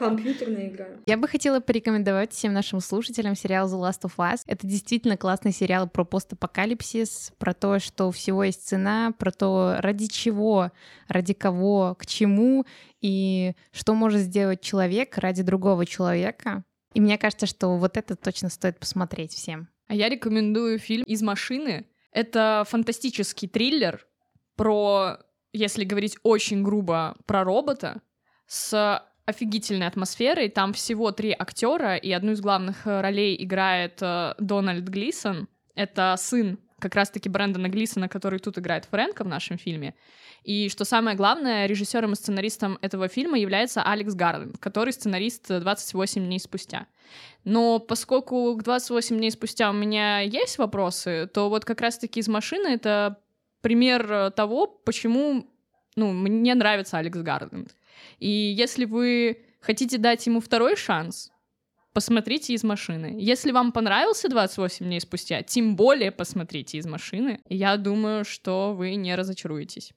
Компьютерная 0.03 0.69
игра. 0.69 0.87
Я 1.07 1.17
бы 1.17 1.29
хотела 1.29 1.61
порекомендовать 1.61 2.33
всем 2.33 2.53
нашим 2.53 2.81
слушателям 2.81 3.37
сериал 3.37 3.69
The 3.69 3.81
Last 3.81 4.03
of 4.03 4.17
Us. 4.17 4.41
Это 4.47 4.67
действительно 4.67 5.17
классный 5.17 5.53
сериал 5.53 5.89
про 5.89 6.05
постапокалипсис, 6.05 7.33
про 7.39 7.55
то, 7.55 7.79
что 7.79 8.09
у 8.09 8.11
всего 8.11 8.43
есть 8.45 8.67
цена, 8.67 9.13
про 9.17 9.31
то, 9.31 9.77
ради 9.79 10.09
чего, 10.09 10.73
ради 11.07 11.35
кого, 11.35 11.95
к 11.99 12.07
чему, 12.07 12.67
и 13.01 13.53
что 13.71 13.95
может 13.95 14.23
сделать 14.23 14.61
человек 14.61 15.19
ради 15.19 15.43
другого 15.43 15.87
человека. 15.87 16.65
И 16.95 17.01
мне 17.01 17.17
кажется, 17.17 17.47
что 17.47 17.77
вот 17.77 17.97
это 17.97 18.17
точно 18.17 18.49
стоит 18.49 18.79
посмотреть 18.79 19.33
всем. 19.33 19.69
А 19.87 19.95
я 19.95 20.09
рекомендую 20.09 20.79
фильм 20.79 21.05
«Из 21.05 21.23
машины». 21.23 21.87
Это 22.11 22.65
фантастический 22.69 23.49
триллер 23.49 24.07
про, 24.57 25.19
если 25.53 25.85
говорить 25.85 26.19
очень 26.23 26.63
грубо, 26.63 27.17
про 27.25 27.45
робота 27.45 28.03
с 28.47 29.03
офигительной 29.25 29.87
атмосферой. 29.87 30.49
Там 30.49 30.73
всего 30.73 31.13
три 31.13 31.35
актера, 31.39 31.97
и 31.97 32.11
одну 32.13 32.33
из 32.33 32.41
главных 32.41 32.87
э, 32.87 33.01
ролей 33.01 33.37
играет 33.43 33.99
э, 34.03 34.35
Дональд 34.39 34.89
Глисон. 34.89 35.49
Это 35.75 36.15
сын 36.19 36.59
как 36.79 36.97
раз-таки 36.97 37.29
Брэндона 37.29 37.69
Глисона, 37.69 38.09
который 38.09 38.41
тут 38.41 38.59
играет 38.59 38.87
Фрэнка 38.87 39.23
в 39.23 39.29
нашем 39.29 39.57
фильме. 39.57 39.95
И 40.43 40.69
что 40.69 40.85
самое 40.85 41.17
главное, 41.17 41.67
режиссером 41.67 42.13
и 42.13 42.17
сценаристом 42.17 42.77
этого 42.83 43.07
фильма 43.07 43.39
является 43.39 43.83
Алекс 43.83 44.15
Гарленд, 44.15 44.59
который 44.59 44.93
сценарист 44.93 45.47
28 45.49 46.25
дней 46.25 46.41
спустя. 46.41 46.89
Но 47.45 47.79
поскольку 47.79 48.57
к 48.57 48.65
28 48.65 49.17
дней 49.17 49.31
спустя 49.31 49.71
у 49.71 49.73
меня 49.73 50.21
есть 50.21 50.59
вопросы, 50.59 51.31
то 51.33 51.49
вот 51.49 51.65
как 51.65 51.81
раз-таки 51.81 52.19
из 52.19 52.27
машины 52.27 52.67
это 52.67 53.21
пример 53.61 54.13
э, 54.13 54.31
того, 54.33 54.67
почему 54.67 55.47
ну, 55.95 56.13
мне 56.13 56.55
нравится 56.55 56.99
Алекс 56.99 57.19
Гарленд. 57.19 57.75
И 58.19 58.29
если 58.29 58.85
вы 58.85 59.45
хотите 59.61 59.99
дать 59.99 60.27
ему 60.27 60.41
второй 60.41 60.77
шанс, 60.77 61.31
посмотрите 61.93 62.55
из 62.55 62.65
машины. 62.65 63.17
Если 63.19 63.53
вам 63.53 63.73
понравился 63.73 64.29
28 64.29 64.87
дней 64.87 65.01
спустя, 65.01 65.43
тем 65.43 65.77
более 65.77 66.11
посмотрите 66.11 66.79
из 66.79 66.87
машины. 66.87 67.41
Я 67.49 67.77
думаю, 67.77 68.25
что 68.25 68.75
вы 68.75 68.95
не 68.95 69.15
разочаруетесь. 69.15 69.93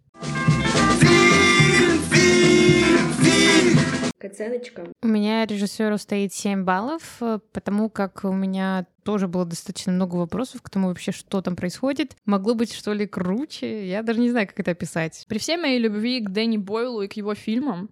Оценочка. 4.19 4.87
У 5.01 5.07
меня 5.07 5.45
режиссеру 5.45 5.97
стоит 5.97 6.33
7 6.33 6.63
баллов, 6.63 7.17
э, 7.21 7.39
потому 7.51 7.89
как 7.89 8.23
у 8.23 8.31
меня 8.31 8.85
тоже 9.03 9.27
было 9.27 9.45
достаточно 9.45 9.91
много 9.91 10.15
вопросов 10.15 10.61
к 10.61 10.69
тому 10.69 10.87
вообще, 10.87 11.11
что 11.11 11.41
там 11.41 11.55
происходит. 11.55 12.15
Могло 12.25 12.55
быть 12.55 12.73
что 12.73 12.93
ли 12.93 13.05
круче? 13.05 13.87
Я 13.87 14.01
даже 14.01 14.19
не 14.19 14.31
знаю, 14.31 14.47
как 14.47 14.59
это 14.59 14.71
описать. 14.71 15.25
При 15.27 15.37
всей 15.37 15.57
моей 15.57 15.79
любви 15.79 16.21
к 16.21 16.29
Дэнни 16.29 16.57
Бойлу 16.57 17.01
и 17.01 17.07
к 17.07 17.13
его 17.13 17.35
фильмам, 17.35 17.89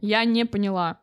я 0.00 0.24
не 0.24 0.44
поняла 0.44 1.00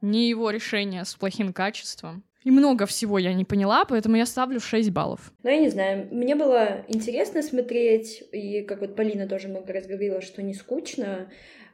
ни 0.00 0.28
его 0.28 0.50
решения 0.50 1.04
с 1.04 1.14
плохим 1.14 1.52
качеством, 1.52 2.24
и 2.44 2.50
много 2.50 2.86
всего 2.86 3.18
я 3.18 3.34
не 3.34 3.44
поняла, 3.44 3.84
поэтому 3.84 4.16
я 4.16 4.24
ставлю 4.24 4.60
6 4.60 4.90
баллов. 4.90 5.32
Ну, 5.42 5.50
я 5.50 5.58
не 5.58 5.68
знаю, 5.68 6.08
мне 6.10 6.34
было 6.34 6.84
интересно 6.88 7.42
смотреть, 7.42 8.24
и 8.32 8.62
как 8.62 8.80
вот 8.80 8.96
Полина 8.96 9.26
тоже 9.26 9.48
много 9.48 9.72
раз 9.72 9.86
говорила, 9.86 10.20
что 10.20 10.42
не 10.42 10.54
скучно, 10.54 11.30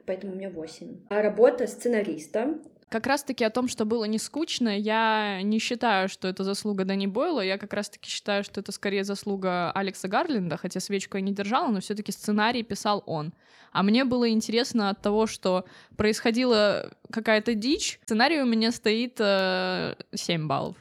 поэтому 0.07 0.33
у 0.33 0.37
меня 0.37 0.51
8. 0.51 1.07
А 1.09 1.23
работа 1.23 1.67
сценариста 1.67 2.59
как 2.95 3.09
раз-таки 3.09 3.43
о 3.43 3.51
том, 3.51 3.67
что 3.67 3.87
было 3.87 4.05
не 4.05 4.21
скучно, 4.21 4.79
я 4.79 5.43
не 5.43 5.59
считаю, 5.59 6.09
что 6.09 6.29
это 6.29 6.45
заслуга 6.45 6.85
Дани 6.85 7.09
Бойла, 7.09 7.41
я 7.41 7.59
как 7.59 7.73
раз-таки 7.73 8.09
считаю, 8.09 8.45
что 8.45 8.61
это 8.61 8.71
скорее 8.71 9.03
заслуга 9.03 9.73
Алекса 9.73 10.07
Гарленда, 10.07 10.57
хотя 10.57 10.79
свечку 10.79 11.17
я 11.17 11.23
не 11.23 11.33
держала, 11.33 11.73
но 11.73 11.81
все 11.81 11.97
таки 11.97 12.13
сценарий 12.13 12.63
писал 12.63 13.03
он. 13.07 13.35
А 13.73 13.83
мне 13.83 14.05
было 14.05 14.31
интересно 14.31 14.91
от 14.91 15.03
того, 15.03 15.27
что 15.27 15.65
происходила 15.97 16.93
какая-то 17.11 17.55
дичь. 17.55 17.99
Сценарий 18.05 18.41
у 18.41 18.47
меня 18.47 18.71
стоит 18.71 19.17
э, 19.19 19.97
7 20.15 20.47
баллов. 20.47 20.77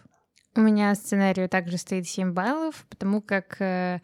У 0.55 0.61
меня 0.61 0.93
сценарию 0.93 1.49
также 1.49 1.77
стоит 1.77 2.07
7 2.07 2.33
баллов, 2.33 2.85
потому 2.91 3.23
как 3.23 3.59
э, 3.59 4.01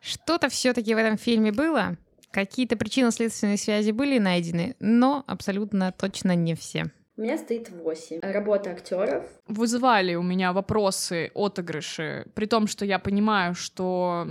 что-то 0.00 0.48
все 0.48 0.72
таки 0.72 0.92
в 0.96 0.98
этом 0.98 1.16
фильме 1.16 1.52
было. 1.52 1.96
Какие-то 2.32 2.76
причинно-следственные 2.76 3.58
связи 3.58 3.90
были 3.90 4.18
найдены, 4.18 4.74
но 4.80 5.22
абсолютно 5.26 5.92
точно 5.92 6.34
не 6.34 6.54
все. 6.54 6.90
У 7.18 7.20
меня 7.20 7.36
стоит 7.36 7.70
8. 7.70 8.20
Работа 8.22 8.70
актеров. 8.70 9.24
Вызывали 9.46 10.14
у 10.14 10.22
меня 10.22 10.54
вопросы, 10.54 11.30
отыгрыши, 11.34 12.26
при 12.34 12.46
том, 12.46 12.66
что 12.66 12.86
я 12.86 12.98
понимаю, 12.98 13.54
что 13.54 14.28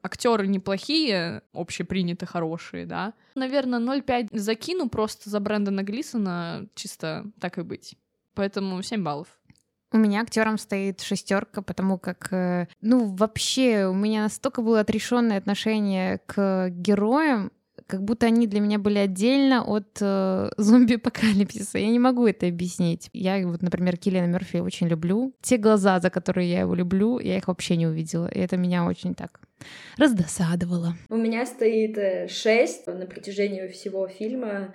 актеры 0.00 0.46
неплохие, 0.46 1.42
общепринято 1.52 2.24
хорошие, 2.24 2.86
да. 2.86 3.14
Наверное, 3.34 3.80
0,5 3.80 4.28
закину 4.38 4.88
просто 4.88 5.28
за 5.28 5.40
Брэндона 5.40 5.82
Глисона, 5.82 6.68
чисто 6.76 7.24
так 7.40 7.58
и 7.58 7.62
быть. 7.62 7.96
Поэтому 8.34 8.80
7 8.80 9.02
баллов. 9.02 9.26
У 9.94 9.96
меня 9.96 10.22
актером 10.22 10.58
стоит 10.58 11.02
шестерка, 11.02 11.62
потому 11.62 11.98
как, 11.98 12.32
э, 12.32 12.66
ну, 12.80 13.14
вообще 13.14 13.86
у 13.86 13.94
меня 13.94 14.22
настолько 14.22 14.60
было 14.60 14.80
отрешенное 14.80 15.38
отношение 15.38 16.18
к 16.26 16.68
героям, 16.70 17.52
как 17.86 18.02
будто 18.02 18.26
они 18.26 18.48
для 18.48 18.58
меня 18.58 18.80
были 18.80 18.98
отдельно 18.98 19.62
от 19.62 19.98
э, 20.00 20.50
зомби-апокалипсиса. 20.56 21.78
Я 21.78 21.90
не 21.90 22.00
могу 22.00 22.26
это 22.26 22.48
объяснить. 22.48 23.08
Я 23.12 23.46
вот, 23.46 23.62
например, 23.62 23.96
Киллиана 23.96 24.32
Мерфи 24.32 24.56
очень 24.56 24.88
люблю. 24.88 25.32
Те 25.40 25.58
глаза, 25.58 26.00
за 26.00 26.10
которые 26.10 26.50
я 26.50 26.60
его 26.62 26.74
люблю, 26.74 27.20
я 27.20 27.36
их 27.36 27.46
вообще 27.46 27.76
не 27.76 27.86
увидела. 27.86 28.26
И 28.26 28.40
это 28.40 28.56
меня 28.56 28.86
очень 28.86 29.14
так 29.14 29.38
раздосадовало. 29.96 30.96
У 31.08 31.16
меня 31.16 31.46
стоит 31.46 32.32
6 32.32 32.88
на 32.88 33.06
протяжении 33.06 33.68
всего 33.68 34.08
фильма. 34.08 34.74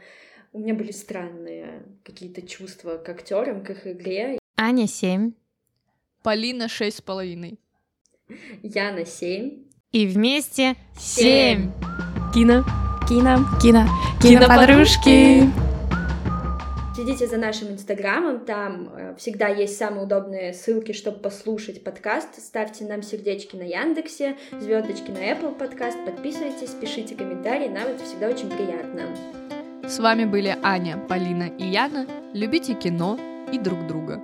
У 0.54 0.60
меня 0.60 0.76
были 0.76 0.94
странные 0.94 1.84
какие-то 2.06 2.42
чувства 2.42 2.96
к 2.96 3.10
актерам, 3.10 3.66
к 3.66 3.72
их 3.72 3.86
игре. 3.86 4.40
Аня 4.62 4.88
7. 4.88 5.32
Полина 6.22 6.68
шесть 6.68 6.98
с 6.98 7.02
половиной. 7.02 7.62
Яна 8.62 9.06
7. 9.06 9.52
И 9.94 10.06
вместе 10.06 10.76
Семь. 10.98 11.72
7. 12.34 12.34
Кино. 12.34 12.66
Кино. 13.08 13.46
Кино. 13.62 13.88
Киноподружки. 14.22 15.50
Следите 16.94 17.28
за 17.28 17.38
нашим 17.38 17.70
инстаграмом, 17.70 18.42
там 18.44 18.90
э, 18.94 19.16
всегда 19.18 19.48
есть 19.48 19.78
самые 19.78 20.04
удобные 20.04 20.54
ссылки, 20.54 20.92
чтобы 20.92 21.20
послушать 21.20 21.82
подкаст. 21.82 22.42
Ставьте 22.46 22.84
нам 22.84 23.02
сердечки 23.02 23.56
на 23.56 23.64
Яндексе, 23.64 24.36
звездочки 24.60 25.10
на 25.10 25.20
Apple 25.20 25.58
подкаст, 25.58 25.98
подписывайтесь, 26.06 26.72
пишите 26.72 27.16
комментарии, 27.16 27.70
нам 27.70 27.88
это 27.88 28.04
всегда 28.04 28.28
очень 28.28 28.50
приятно. 28.50 29.08
С 29.88 30.00
вами 30.00 30.26
были 30.26 30.54
Аня, 30.62 30.98
Полина 31.08 31.48
и 31.48 31.64
Яна. 31.64 32.06
Любите 32.34 32.74
кино 32.74 33.18
и 33.52 33.58
друг 33.58 33.88
друга. 33.88 34.22